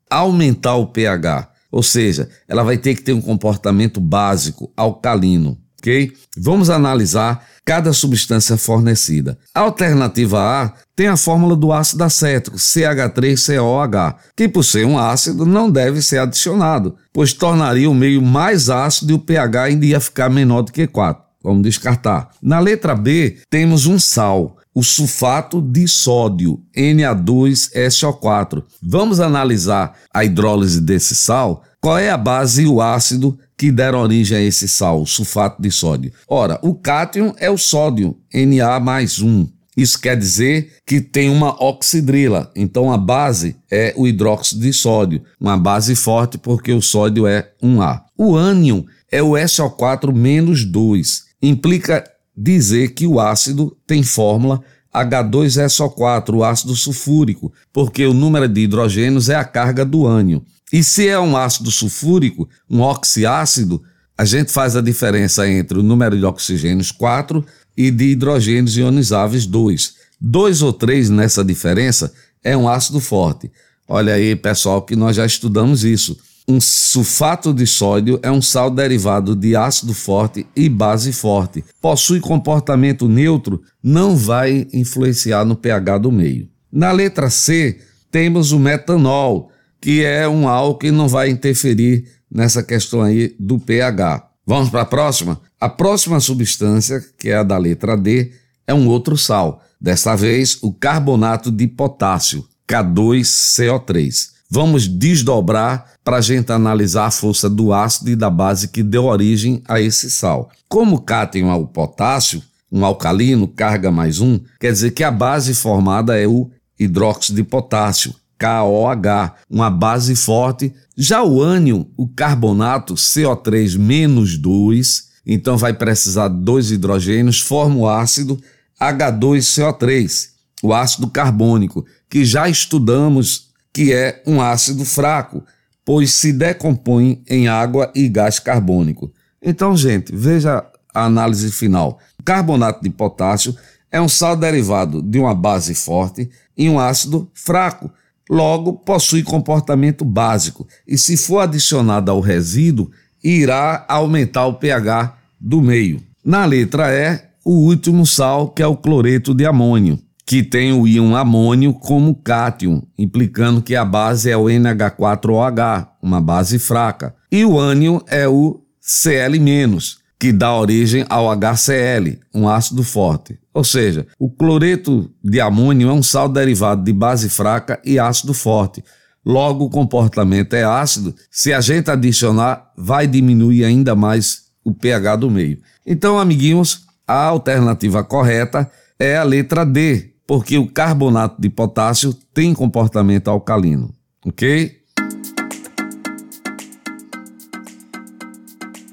aumentar 0.09 0.75
o 0.75 0.87
pH. 0.87 1.49
Ou 1.71 1.83
seja, 1.83 2.29
ela 2.47 2.63
vai 2.63 2.77
ter 2.77 2.95
que 2.95 3.01
ter 3.01 3.13
um 3.13 3.21
comportamento 3.21 4.01
básico, 4.01 4.71
alcalino 4.75 5.57
ok? 5.79 6.11
Vamos 6.37 6.69
analisar 6.69 7.43
cada 7.65 7.93
substância 7.93 8.57
fornecida. 8.57 9.37
A 9.53 9.61
alternativa 9.61 10.39
A 10.39 10.73
tem 10.95 11.07
a 11.07 11.17
fórmula 11.17 11.55
do 11.55 11.71
ácido 11.71 12.03
acético, 12.03 12.57
CH3COH, 12.57 14.15
que 14.35 14.47
por 14.47 14.63
ser 14.63 14.85
um 14.85 14.97
ácido 14.97 15.45
não 15.45 15.71
deve 15.71 16.01
ser 16.01 16.19
adicionado, 16.19 16.95
pois 17.13 17.33
tornaria 17.33 17.89
o 17.89 17.95
meio 17.95 18.21
mais 18.21 18.69
ácido 18.69 19.13
e 19.13 19.15
o 19.15 19.19
pH 19.19 19.63
ainda 19.63 19.85
ia 19.85 19.99
ficar 19.99 20.29
menor 20.29 20.61
do 20.63 20.71
que 20.71 20.85
4. 20.85 21.23
Vamos 21.41 21.63
descartar. 21.63 22.29
Na 22.41 22.59
letra 22.59 22.93
B, 22.93 23.37
temos 23.49 23.85
um 23.85 23.97
sal, 23.97 24.57
o 24.73 24.83
sulfato 24.83 25.61
de 25.61 25.87
sódio, 25.87 26.61
Na2SO4. 26.75 28.63
Vamos 28.81 29.19
analisar 29.19 29.93
a 30.13 30.23
hidrólise 30.23 30.79
desse 30.81 31.15
sal. 31.15 31.63
Qual 31.81 31.97
é 31.97 32.09
a 32.09 32.17
base 32.17 32.63
e 32.63 32.67
o 32.67 32.81
ácido 32.81 33.37
que 33.57 33.71
deram 33.71 34.01
origem 34.01 34.37
a 34.37 34.41
esse 34.41 34.67
sal, 34.67 35.01
o 35.01 35.05
sulfato 35.05 35.61
de 35.61 35.71
sódio? 35.71 36.11
Ora, 36.27 36.59
o 36.61 36.75
cátion 36.75 37.33
é 37.37 37.49
o 37.49 37.57
sódio, 37.57 38.17
Na 38.33 38.79
mais 38.79 39.19
1. 39.19 39.47
Isso 39.79 39.99
quer 39.99 40.17
dizer 40.17 40.73
que 40.85 40.99
tem 40.99 41.29
uma 41.29 41.51
oxidrila, 41.63 42.51
então 42.53 42.91
a 42.91 42.97
base 42.97 43.55
é 43.71 43.93
o 43.95 44.05
hidróxido 44.05 44.61
de 44.61 44.73
sódio, 44.73 45.23
uma 45.39 45.57
base 45.57 45.95
forte 45.95 46.37
porque 46.37 46.73
o 46.73 46.81
sódio 46.81 47.25
é 47.25 47.49
1A. 47.63 48.01
O 48.17 48.35
ânion 48.35 48.83
é 49.09 49.23
o 49.23 49.31
SO4 49.31 50.13
menos 50.13 50.65
2, 50.65 51.23
implica 51.41 52.03
dizer 52.41 52.93
que 52.93 53.05
o 53.05 53.19
ácido 53.19 53.75
tem 53.85 54.01
fórmula 54.01 54.61
H2SO4, 54.93 56.33
o 56.35 56.43
ácido 56.43 56.73
sulfúrico, 56.75 57.51
porque 57.73 58.05
o 58.05 58.13
número 58.13 58.47
de 58.47 58.61
hidrogênios 58.61 59.29
é 59.29 59.35
a 59.35 59.43
carga 59.43 59.83
do 59.83 60.07
ânion. 60.07 60.39
E 60.71 60.83
se 60.83 61.07
é 61.07 61.19
um 61.19 61.35
ácido 61.35 61.69
sulfúrico, 61.69 62.47
um 62.69 62.81
oxiácido, 62.81 63.83
a 64.17 64.23
gente 64.23 64.51
faz 64.51 64.75
a 64.75 64.81
diferença 64.81 65.47
entre 65.49 65.79
o 65.79 65.83
número 65.83 66.17
de 66.17 66.25
oxigênios 66.25 66.91
4 66.91 67.45
e 67.75 67.91
de 67.91 68.05
hidrogênios 68.05 68.77
ionizáveis 68.77 69.45
2. 69.45 69.93
2 70.19 70.61
ou 70.61 70.73
3 70.73 71.09
nessa 71.09 71.43
diferença 71.43 72.11
é 72.43 72.55
um 72.55 72.69
ácido 72.69 72.99
forte. 72.99 73.51
Olha 73.87 74.13
aí, 74.13 74.35
pessoal, 74.35 74.81
que 74.81 74.95
nós 74.95 75.15
já 75.15 75.25
estudamos 75.25 75.83
isso. 75.83 76.17
Um 76.49 76.59
sulfato 76.59 77.53
de 77.53 77.67
sódio 77.67 78.19
é 78.23 78.31
um 78.31 78.41
sal 78.41 78.71
derivado 78.71 79.35
de 79.35 79.55
ácido 79.55 79.93
forte 79.93 80.47
e 80.55 80.67
base 80.67 81.13
forte. 81.13 81.63
Possui 81.79 82.19
comportamento 82.19 83.07
neutro, 83.07 83.61
não 83.83 84.15
vai 84.15 84.65
influenciar 84.73 85.45
no 85.45 85.55
pH 85.55 85.99
do 85.99 86.11
meio. 86.11 86.49
Na 86.71 86.91
letra 86.91 87.29
C, 87.29 87.79
temos 88.09 88.51
o 88.51 88.57
metanol 88.57 89.51
que 89.79 90.03
é 90.03 90.27
um 90.27 90.47
álcool 90.47 90.79
que 90.79 90.89
não 90.89 91.07
vai 91.07 91.29
interferir 91.29 92.05
nessa 92.29 92.63
questão 92.63 93.03
aí 93.03 93.35
do 93.39 93.59
pH. 93.59 94.27
Vamos 94.43 94.71
para 94.71 94.81
a 94.81 94.85
próxima? 94.85 95.39
A 95.61 95.69
próxima 95.69 96.19
substância, 96.19 96.99
que 97.19 97.29
é 97.29 97.35
a 97.35 97.43
da 97.43 97.59
letra 97.59 97.95
D, 97.95 98.31
é 98.65 98.73
um 98.73 98.87
outro 98.87 99.15
sal. 99.15 99.63
Desta 99.79 100.15
vez, 100.15 100.57
o 100.63 100.73
carbonato 100.73 101.51
de 101.51 101.67
potássio, 101.67 102.43
K2CO3. 102.67 104.38
Vamos 104.51 104.87
desdobrar 104.87 105.85
para 106.03 106.17
a 106.17 106.21
gente 106.21 106.51
analisar 106.51 107.05
a 107.05 107.11
força 107.11 107.47
do 107.47 107.71
ácido 107.71 108.09
e 108.09 108.15
da 108.15 108.31
base 108.31 108.69
que 108.69 108.81
deu 108.81 109.05
origem 109.05 109.61
a 109.67 109.79
esse 109.79 110.09
sal. 110.09 110.49
Como 110.67 111.01
cátion 111.01 111.51
é 111.51 111.53
o 111.53 111.67
potássio, 111.67 112.41
um 112.71 112.83
alcalino, 112.83 113.47
carga 113.47 113.91
mais 113.91 114.19
um, 114.19 114.39
quer 114.59 114.71
dizer 114.71 114.91
que 114.91 115.03
a 115.03 115.11
base 115.11 115.53
formada 115.53 116.19
é 116.19 116.27
o 116.27 116.49
hidróxido 116.79 117.35
de 117.35 117.43
potássio, 117.43 118.15
KOH, 118.39 119.35
uma 119.47 119.69
base 119.69 120.15
forte. 120.15 120.73
Já 120.97 121.21
o 121.23 121.41
ânion, 121.43 121.83
o 121.95 122.07
carbonato 122.07 122.95
CO3 122.95 123.77
menos 123.77 124.35
2, 124.35 125.09
então 125.27 125.57
vai 125.57 125.73
precisar 125.73 126.27
dois 126.27 126.71
hidrogênios, 126.71 127.39
forma 127.39 127.75
o 127.75 127.87
ácido 127.87 128.41
H2CO3, 128.81 130.29
o 130.63 130.73
ácido 130.73 131.07
carbônico, 131.07 131.85
que 132.09 132.25
já 132.25 132.49
estudamos 132.49 133.48
que 133.79 133.93
é 133.93 134.21
um 134.27 134.41
ácido 134.41 134.83
fraco, 134.83 135.41
pois 135.85 136.11
se 136.11 136.33
decompõe 136.33 137.23
em 137.29 137.47
água 137.47 137.89
e 137.95 138.09
gás 138.09 138.37
carbônico. 138.37 139.09
Então, 139.41 139.73
gente, 139.77 140.13
veja 140.13 140.65
a 140.93 141.05
análise 141.05 141.49
final. 141.49 141.97
Carbonato 142.25 142.83
de 142.83 142.89
potássio 142.89 143.55
é 143.89 144.01
um 144.01 144.09
sal 144.09 144.35
derivado 144.35 145.01
de 145.01 145.17
uma 145.17 145.33
base 145.33 145.73
forte 145.73 146.29
e 146.57 146.67
um 146.69 146.77
ácido 146.77 147.31
fraco, 147.33 147.89
logo 148.29 148.73
possui 148.73 149.23
comportamento 149.23 150.03
básico 150.03 150.67
e, 150.85 150.97
se 150.97 151.15
for 151.15 151.39
adicionado 151.39 152.11
ao 152.11 152.19
resíduo, 152.19 152.91
irá 153.23 153.85
aumentar 153.87 154.45
o 154.45 154.55
pH 154.55 155.17
do 155.39 155.61
meio. 155.61 156.03
Na 156.21 156.43
letra 156.43 156.91
E, 156.91 157.17
o 157.45 157.53
último 157.53 158.05
sal, 158.05 158.49
que 158.49 158.61
é 158.61 158.67
o 158.67 158.75
cloreto 158.75 159.33
de 159.33 159.45
amônio, 159.45 159.97
que 160.29 160.43
tem 160.43 160.71
o 160.71 160.87
íon 160.87 161.15
amônio 161.15 161.73
como 161.73 162.13
cátion, 162.13 162.83
implicando 162.95 163.63
que 163.63 163.75
a 163.75 163.83
base 163.83 164.29
é 164.29 164.37
o 164.37 164.43
NH4OH, 164.43 165.87
uma 166.03 166.21
base 166.21 166.59
fraca, 166.59 167.15
e 167.31 167.43
o 167.43 167.59
ânion 167.59 167.99
é 168.05 168.27
o 168.27 168.61
Cl-, 168.79 169.79
que 170.19 170.31
dá 170.31 170.53
origem 170.53 171.03
ao 171.09 171.35
HCl, 171.35 172.19
um 172.31 172.47
ácido 172.47 172.83
forte. 172.83 173.39
Ou 173.51 173.63
seja, 173.63 174.05
o 174.19 174.29
cloreto 174.29 175.09
de 175.23 175.41
amônio 175.41 175.89
é 175.89 175.93
um 175.93 176.03
sal 176.03 176.29
derivado 176.29 176.83
de 176.83 176.93
base 176.93 177.27
fraca 177.27 177.81
e 177.83 177.97
ácido 177.97 178.35
forte. 178.35 178.83
Logo, 179.25 179.65
o 179.65 179.69
comportamento 179.71 180.53
é 180.53 180.63
ácido. 180.63 181.15
Se 181.31 181.51
a 181.51 181.59
gente 181.59 181.89
adicionar, 181.89 182.71
vai 182.77 183.07
diminuir 183.07 183.65
ainda 183.65 183.95
mais 183.95 184.43
o 184.63 184.71
pH 184.75 185.15
do 185.15 185.31
meio. 185.31 185.57
Então, 185.83 186.19
amiguinhos, 186.19 186.85
a 187.07 187.23
alternativa 187.23 188.03
correta 188.03 188.69
é 188.99 189.17
a 189.17 189.23
letra 189.23 189.65
D, 189.65 190.08
porque 190.29 190.59
o 190.59 190.67
carbonato 190.67 191.41
de 191.41 191.49
potássio 191.49 192.15
tem 192.31 192.53
comportamento 192.53 193.29
alcalino. 193.29 193.89
Ok? 194.23 194.77